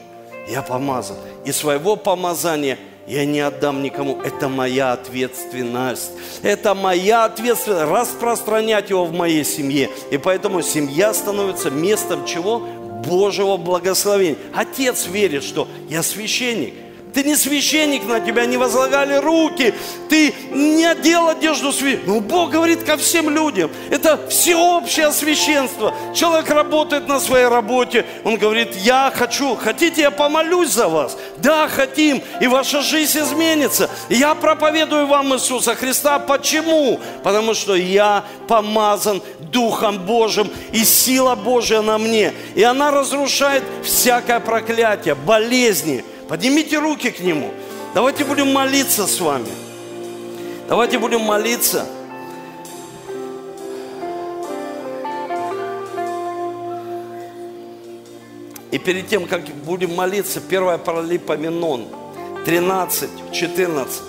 Я 0.50 0.62
помазан. 0.62 1.18
И 1.46 1.52
своего 1.52 1.96
помазания 1.96 2.78
я 3.08 3.26
не 3.26 3.40
отдам 3.40 3.82
никому. 3.82 4.22
Это 4.22 4.50
моя 4.50 4.92
ответственность. 4.92 6.12
Это 6.44 6.76
моя 6.76 7.26
ответственность 7.26 7.90
распространять 7.90 8.90
его 8.90 9.06
в 9.06 9.14
моей 9.14 9.46
семье. 9.46 9.90
И 10.12 10.18
поэтому 10.18 10.62
семья 10.62 11.14
становится 11.14 11.72
местом 11.72 12.26
чего? 12.26 12.68
Божьего 13.08 13.58
благословения. 13.58 14.38
Отец 14.54 15.08
верит, 15.08 15.44
что 15.44 15.68
я 15.90 16.04
священник– 16.04 16.74
ты 17.18 17.24
не 17.24 17.36
священник, 17.36 18.06
на 18.06 18.20
тебя 18.20 18.46
не 18.46 18.58
возлагали 18.58 19.16
руки. 19.16 19.74
Ты 20.08 20.36
не 20.52 20.86
одел 20.86 21.30
одежду 21.30 21.74
священника. 21.74 22.12
Но 22.12 22.20
Бог 22.20 22.52
говорит 22.52 22.84
ко 22.84 22.96
всем 22.96 23.28
людям. 23.32 23.72
Это 23.90 24.20
всеобщее 24.30 25.12
священство. 25.12 25.96
Человек 26.14 26.48
работает 26.52 27.08
на 27.08 27.20
своей 27.20 27.48
работе. 27.48 28.06
Он 28.24 28.38
говорит, 28.38 28.76
я 28.76 29.12
хочу, 29.16 29.56
хотите, 29.56 30.04
я 30.04 30.12
помолюсь 30.12 30.70
за 30.70 30.90
вас? 30.90 31.18
Да, 31.38 31.68
хотим. 31.68 32.22
И 32.40 32.46
ваша 32.46 32.84
жизнь 32.84 33.18
изменится. 33.18 33.90
Я 34.10 34.36
проповедую 34.36 35.08
вам 35.08 35.34
Иисуса 35.34 35.74
Христа. 35.74 36.20
Почему? 36.20 37.00
Потому 37.24 37.56
что 37.56 37.74
я 37.74 38.26
помазан 38.48 39.24
Духом 39.40 40.06
Божьим, 40.06 40.52
и 40.72 40.84
сила 40.84 41.34
Божья 41.34 41.82
на 41.82 41.98
мне. 41.98 42.34
И 42.54 42.62
она 42.62 42.92
разрушает 42.92 43.64
всякое 43.84 44.40
проклятие, 44.40 45.16
болезни, 45.16 46.06
Поднимите 46.28 46.78
руки 46.78 47.10
к 47.10 47.22
Нему. 47.22 47.52
Давайте 47.94 48.26
будем 48.26 48.52
молиться 48.52 49.08
с 49.08 49.20
вами. 49.22 49.48
Давайте 50.68 51.00
будем 51.00 51.22
молиться. 51.22 51.86
И 58.72 58.78
перед 58.78 59.08
тем, 59.08 59.26
как 59.26 59.46
будем 59.64 59.96
молиться, 59.96 60.42
1 60.46 60.80
Паралипоменон 60.80 61.88
13, 62.46 63.10
14. 63.32 64.02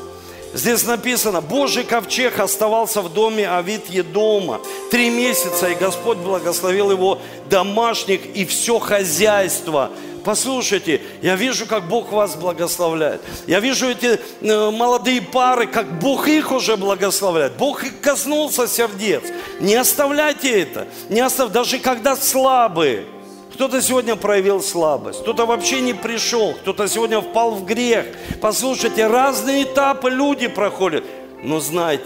Здесь 0.54 0.84
написано, 0.86 1.40
Божий 1.40 1.84
ковчег 1.84 2.40
оставался 2.40 3.00
в 3.00 3.12
доме 3.12 3.48
Авид 3.48 3.88
Едома 3.90 4.60
три 4.90 5.10
месяца, 5.10 5.68
и 5.68 5.74
Господь 5.76 6.18
благословил 6.18 6.90
его 6.90 7.20
домашних 7.48 8.26
и 8.34 8.44
все 8.44 8.80
хозяйство– 8.80 9.92
Послушайте, 10.24 11.00
я 11.22 11.36
вижу, 11.36 11.66
как 11.66 11.88
Бог 11.88 12.12
вас 12.12 12.36
благословляет. 12.36 13.20
Я 13.46 13.60
вижу 13.60 13.88
эти 13.88 14.18
э, 14.40 14.70
молодые 14.70 15.22
пары, 15.22 15.66
как 15.66 15.98
Бог 15.98 16.28
их 16.28 16.52
уже 16.52 16.76
благословляет. 16.76 17.56
Бог 17.56 17.84
их 17.84 18.00
коснулся 18.00 18.66
сердец. 18.68 19.22
Не 19.60 19.74
оставляйте 19.74 20.60
это. 20.60 20.86
Не 21.08 21.20
остав... 21.20 21.50
Даже 21.52 21.78
когда 21.78 22.16
слабые. 22.16 23.06
Кто-то 23.54 23.82
сегодня 23.82 24.14
проявил 24.14 24.62
слабость, 24.62 25.22
кто-то 25.22 25.44
вообще 25.44 25.80
не 25.80 25.92
пришел, 25.92 26.54
кто-то 26.54 26.86
сегодня 26.86 27.20
впал 27.20 27.56
в 27.56 27.64
грех. 27.64 28.06
Послушайте, 28.40 29.08
разные 29.08 29.64
этапы 29.64 30.10
люди 30.10 30.46
проходят. 30.46 31.02
Но 31.42 31.58
знайте, 31.58 32.04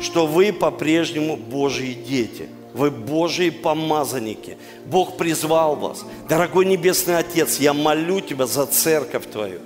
что 0.00 0.26
вы 0.26 0.52
по-прежнему 0.52 1.36
Божьи 1.36 1.92
дети– 1.92 2.48
вы 2.74 2.90
Божьи 2.90 3.50
помазанники. 3.50 4.56
Бог 4.86 5.16
призвал 5.16 5.76
вас. 5.76 6.04
Дорогой 6.28 6.66
Небесный 6.66 7.18
Отец, 7.18 7.58
я 7.58 7.72
молю 7.72 8.20
Тебя 8.20 8.46
за 8.46 8.66
церковь 8.66 9.26
Твою. 9.30 9.60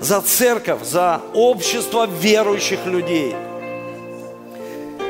За 0.00 0.20
церковь, 0.20 0.82
за 0.82 1.20
общество 1.34 2.06
верующих 2.06 2.84
людей. 2.86 3.34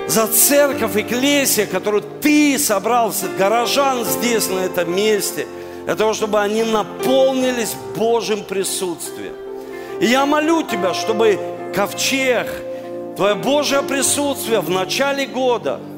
За 0.07 0.27
церковь, 0.27 0.97
экклесия, 0.97 1.67
которую 1.67 2.05
Ты 2.21 2.59
собрал, 2.59 3.13
горожан 3.39 4.05
здесь, 4.05 4.49
на 4.49 4.61
этом 4.61 4.95
месте, 4.95 5.47
для 5.85 5.97
того, 5.97 6.13
чтобы 6.13 6.41
они 6.41 6.63
наполнились 6.63 7.75
Божьим 7.97 8.45
присутствием. 8.45 9.35
И 10.01 10.07
я 10.07 10.27
молю 10.27 10.63
Тебя, 10.63 10.95
чтобы 10.95 11.39
ковчег, 11.75 12.47
Твое 13.17 13.35
Божье 13.35 13.83
присутствие 13.83 14.61
в 14.61 14.71
начале 14.71 15.27
года– 15.27 15.81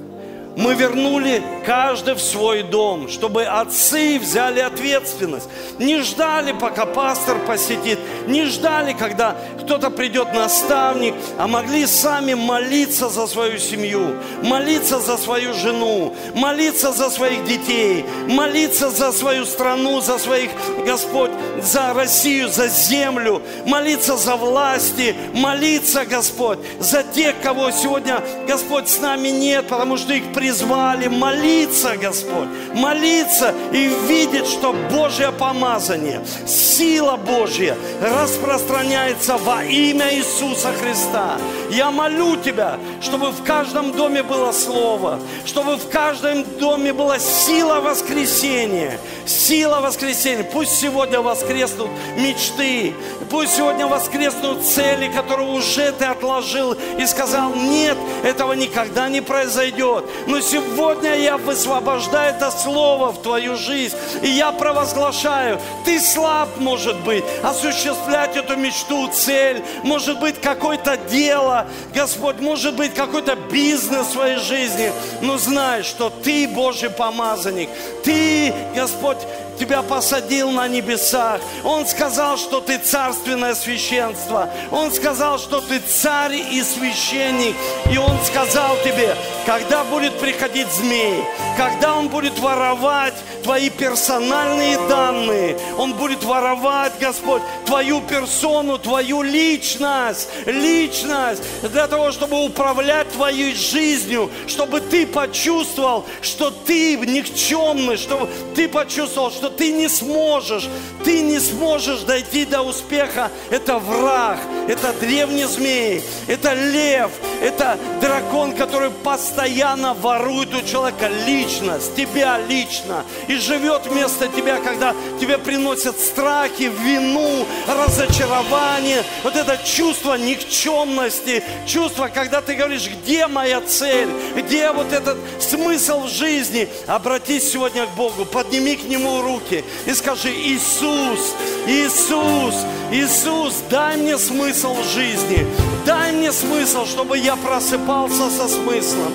мы 0.57 0.75
вернули 0.75 1.43
каждый 1.67 2.15
в 2.15 2.21
свой 2.21 2.63
дом, 2.63 3.09
чтобы 3.09 3.45
отцы 3.45 4.19
взяли 4.19 4.61
ответственность. 4.61 5.49
Не 5.79 6.01
ждали, 6.01 6.53
пока 6.53 6.87
пастор 6.87 7.39
посетит, 7.47 7.99
не 8.27 8.45
ждали, 8.45 8.93
когда 8.93 9.37
кто-то 9.61 9.91
придет 9.91 10.33
наставник, 10.33 11.15
а 11.39 11.49
могли 11.49 11.87
сами 11.87 12.35
молиться 12.35 13.09
за 13.09 13.27
свою 13.27 13.59
семью, 13.59 14.17
молиться 14.43 15.01
за 15.01 15.17
свою 15.17 15.55
жену, 15.55 16.15
молиться 16.35 16.93
за 16.93 17.11
своих 17.11 17.45
детей, 17.45 18.05
молиться 18.29 18.91
за 18.91 19.13
свою 19.13 19.47
страну, 19.47 20.01
за 20.01 20.19
своих, 20.19 20.51
Господь, 20.87 21.31
за 21.63 21.95
Россию, 21.95 22.49
за 22.49 22.69
землю, 22.69 23.43
молиться 23.67 24.17
за 24.17 24.37
власти, 24.37 25.17
молиться, 25.33 26.05
Господь, 26.05 26.59
за 26.79 27.03
тех, 27.03 27.35
кого 27.43 27.71
сегодня, 27.71 28.21
Господь, 28.47 28.89
с 28.89 29.01
нами 29.01 29.29
нет, 29.29 29.67
потому 29.67 29.97
что 29.97 30.13
их 30.13 30.33
призвали, 30.45 31.07
молиться, 31.07 31.97
Господь, 31.97 32.49
молиться 32.75 33.55
и 33.73 33.91
видеть, 34.07 34.47
что 34.47 34.75
Божье 34.91 35.33
помазание, 35.33 36.21
сила 36.47 37.17
Божья 37.17 37.75
распространяется 38.03 39.39
во 39.39 39.65
имя 39.65 40.15
Иисуса 40.15 40.71
Христа. 40.75 41.39
Я 41.71 41.91
молю 41.91 42.37
Тебя, 42.37 42.79
чтобы 43.01 43.31
в 43.31 43.43
каждом 43.45 43.93
доме 43.93 44.23
было 44.23 44.53
Слово, 44.53 45.19
чтобы 45.47 45.77
в 45.77 45.89
каждом 45.89 46.45
доме 46.59 46.93
была 46.93 47.19
сила 47.19 47.81
воскресения, 47.81 48.99
сила 49.27 49.81
воскресения. 49.81 50.45
Пусть 50.45 50.79
сегодня 50.79 51.21
воскреснут 51.21 51.91
мечты, 52.17 52.95
пусть 53.31 53.57
сегодня 53.57 53.87
воскреснут 53.87 54.65
цели, 54.65 55.09
которые 55.09 55.49
уже 55.49 55.93
Ты 55.93 56.05
отложил 56.05 56.73
и 56.99 57.07
сказал, 57.07 57.55
нет, 57.55 57.97
этого 58.23 58.53
никогда 58.53 59.09
не 59.09 59.21
произойдет. 59.21 60.05
Но 60.27 60.41
сегодня 60.41 61.17
я 61.17 61.37
высвобождаю 61.37 62.35
это 62.35 62.51
Слово 62.51 63.13
в 63.13 63.23
Твою 63.23 63.57
жизнь, 63.57 63.97
и 64.23 64.29
я 64.29 64.53
провозглашаю, 64.53 65.61
Ты 65.85 66.01
слаб, 66.01 66.49
может 66.59 66.97
быть, 67.01 67.25
осуществлять 67.43 68.37
эту 68.37 68.57
мечту, 68.57 69.09
цель, 69.09 69.63
может 69.83 70.21
быть, 70.21 70.41
какое-то 70.41 70.97
дело, 70.97 71.54
Господь, 71.95 72.41
может 72.41 72.77
быть, 72.77 72.95
какой-то 72.95 73.37
бизнес 73.37 74.07
в 74.07 74.13
своей 74.13 74.39
жизни, 74.39 74.93
но 75.21 75.39
знай, 75.39 75.83
что 75.83 76.11
Ты 76.11 76.49
Божий 76.49 76.91
помазанник, 76.91 77.69
Ты, 78.03 78.53
Господь, 78.75 79.19
тебя 79.57 79.83
посадил 79.83 80.51
на 80.51 80.69
небесах. 80.69 81.41
Он 81.65 81.87
сказал, 81.87 82.37
что 82.37 82.61
ты 82.61 82.79
царственное 82.79 83.55
священство. 83.55 84.51
Он 84.71 84.93
сказал, 84.93 85.39
что 85.39 85.61
ты 85.61 85.81
царь 85.81 86.35
и 86.35 86.63
священник. 86.63 87.55
И 87.91 87.99
он 87.99 88.19
сказал 88.25 88.77
тебе, 88.85 89.17
когда 89.47 89.85
будет 89.85 90.19
приходить 90.19 90.69
змей, 90.73 91.23
когда 91.57 91.95
он 91.95 92.09
будет 92.09 92.39
воровать 92.39 93.15
твои 93.43 93.69
персональные 93.69 94.79
данные, 94.89 95.59
он 95.79 95.93
будет 95.93 96.25
воровать, 96.25 96.93
Господь, 96.99 97.43
твою 97.67 98.01
персону, 98.01 98.79
твою 98.79 99.23
личность, 99.23 100.29
личность, 100.47 101.43
для 101.63 101.87
того, 101.87 102.11
чтобы 102.11 102.43
управлять 102.43 103.11
твоей 103.11 103.55
жизнью, 103.55 104.31
чтобы 104.47 104.81
ты 104.81 105.07
почувствовал, 105.07 106.07
что 106.23 106.51
ты 106.51 106.97
никчемный, 106.97 107.97
чтобы 107.97 108.29
ты 108.55 108.69
почувствовал, 108.69 109.31
что 109.31 109.44
ты 109.51 109.73
не 109.73 109.89
сможешь, 109.89 110.69
ты 111.05 111.23
не 111.23 111.39
сможешь 111.39 112.01
дойти 112.01 112.45
до 112.45 112.63
успеха. 112.63 113.31
Это 113.51 113.79
враг, 113.79 114.39
это 114.69 114.93
древний 114.95 115.45
змей, 115.45 116.03
это 116.27 116.55
лев, 116.55 117.11
это 117.43 117.79
дракон, 118.01 118.55
который 118.55 118.91
постоянно 118.91 119.95
ворует 119.95 120.55
у 120.55 120.63
человека 120.63 121.09
личность, 121.27 121.95
тебя 121.97 122.39
лично, 122.39 123.05
и 123.29 123.37
живет 123.37 123.87
вместо 123.87 124.29
тебя, 124.29 124.59
когда 124.59 124.95
тебе 125.21 125.39
приносят 125.39 125.99
страхи, 126.01 126.71
вину, 126.85 127.47
разочарование, 127.67 129.03
вот 129.23 129.37
это 129.37 129.59
чувство 129.65 130.15
никчемности, 130.15 131.43
чувство, 131.67 132.09
когда 132.09 132.41
ты 132.41 132.55
говоришь, 132.55 132.89
где 132.89 133.27
моя 133.27 133.61
цель, 133.61 134.09
где 134.37 134.71
вот 134.73 134.93
этот 134.93 135.19
смысл 135.41 136.05
в 136.05 136.09
жизни, 136.09 136.69
обратись 136.87 137.51
сегодня 137.51 137.87
к 137.87 137.91
Богу, 137.91 138.25
подними 138.25 138.77
к 138.77 138.85
Нему 138.85 139.23
руки 139.35 139.65
и 139.87 139.93
скажи, 139.95 140.31
Иисус, 140.31 141.35
Иисус, 141.67 142.55
Иисус, 142.93 143.63
дай 143.71 143.97
мне 143.97 144.19
смысл 144.19 144.77
жизни, 144.83 145.47
дай 145.87 146.13
мне 146.13 146.33
смысл, 146.33 146.87
чтобы 146.87 147.19
я 147.19 147.37
просыпался 147.37 148.31
со 148.31 148.49
смыслом. 148.49 149.13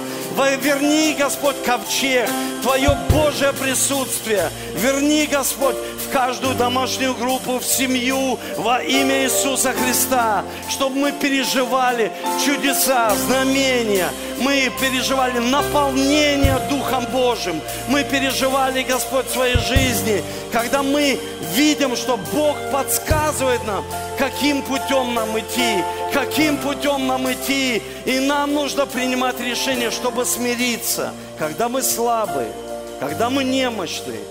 Верни, 0.61 1.15
Господь, 1.19 1.61
ковчег, 1.65 2.29
Твое 2.61 2.97
Божье 3.09 3.51
присутствие. 3.53 4.49
Верни, 4.75 5.27
Господь, 5.27 5.75
в 5.75 6.11
каждую 6.13 6.55
домашнюю 6.55 7.13
группу, 7.13 7.59
в 7.59 7.65
семью 7.65 8.39
во 8.57 8.81
имя 8.81 9.25
Иисуса 9.25 9.73
Христа, 9.73 10.45
чтобы 10.69 10.95
мы 10.95 11.11
переживали 11.11 12.11
чудеса, 12.45 13.13
знамения, 13.27 14.09
мы 14.39 14.71
переживали 14.79 15.39
наполнение 15.39 16.57
Духом 16.69 17.05
Божьим, 17.11 17.59
мы 17.89 18.03
переживали, 18.05 18.83
Господь, 18.83 19.27
в 19.27 19.33
своей 19.33 19.57
жизни, 19.57 20.23
когда 20.53 20.83
мы 20.83 21.19
видим, 21.53 21.95
что 21.97 22.17
Бог 22.33 22.38
подсказывает 22.71 23.65
нам, 23.65 23.83
каким 24.17 24.61
путем 24.63 25.13
нам 25.13 25.37
идти, 25.39 25.83
каким 26.13 26.57
путем 26.57 27.07
нам 27.07 27.31
идти. 27.31 27.81
И 28.05 28.19
нам 28.19 28.53
нужно 28.53 28.85
принимать 28.85 29.39
решение, 29.39 29.91
чтобы 29.91 30.25
смириться, 30.25 31.13
когда 31.37 31.69
мы 31.69 31.81
слабые, 31.81 32.51
когда 32.99 33.29
мы 33.29 33.43
немощные. 33.43 34.21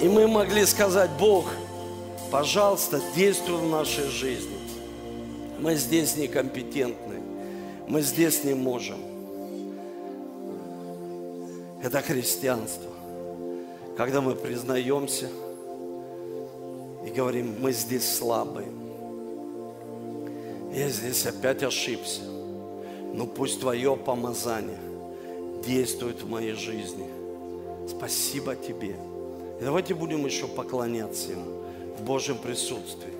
И 0.00 0.08
мы 0.08 0.28
могли 0.28 0.66
сказать, 0.66 1.10
Бог, 1.18 1.46
пожалуйста, 2.30 3.00
действуй 3.14 3.56
в 3.58 3.68
нашей 3.68 4.08
жизни. 4.08 4.56
Мы 5.58 5.74
здесь 5.76 6.16
некомпетентны, 6.16 7.20
мы 7.88 8.02
здесь 8.02 8.44
не 8.44 8.54
можем. 8.54 8.98
Это 11.82 12.02
христианство. 12.02 12.90
Когда 13.96 14.20
мы 14.20 14.34
признаемся 14.34 15.28
и 17.06 17.10
говорим, 17.10 17.54
мы 17.60 17.72
здесь 17.72 18.16
слабые. 18.16 18.68
Я 20.74 20.88
здесь 20.90 21.24
опять 21.24 21.62
ошибся. 21.62 22.22
Но 23.14 23.26
пусть 23.26 23.60
Твое 23.60 23.96
помазание 23.96 24.78
действует 25.64 26.20
в 26.22 26.28
моей 26.28 26.52
жизни. 26.52 27.06
Спасибо 27.88 28.56
Тебе. 28.56 28.96
И 29.60 29.64
давайте 29.64 29.94
будем 29.94 30.26
еще 30.26 30.48
поклоняться 30.48 31.30
Ему 31.30 31.62
в 31.96 32.02
Божьем 32.02 32.36
присутствии. 32.36 33.12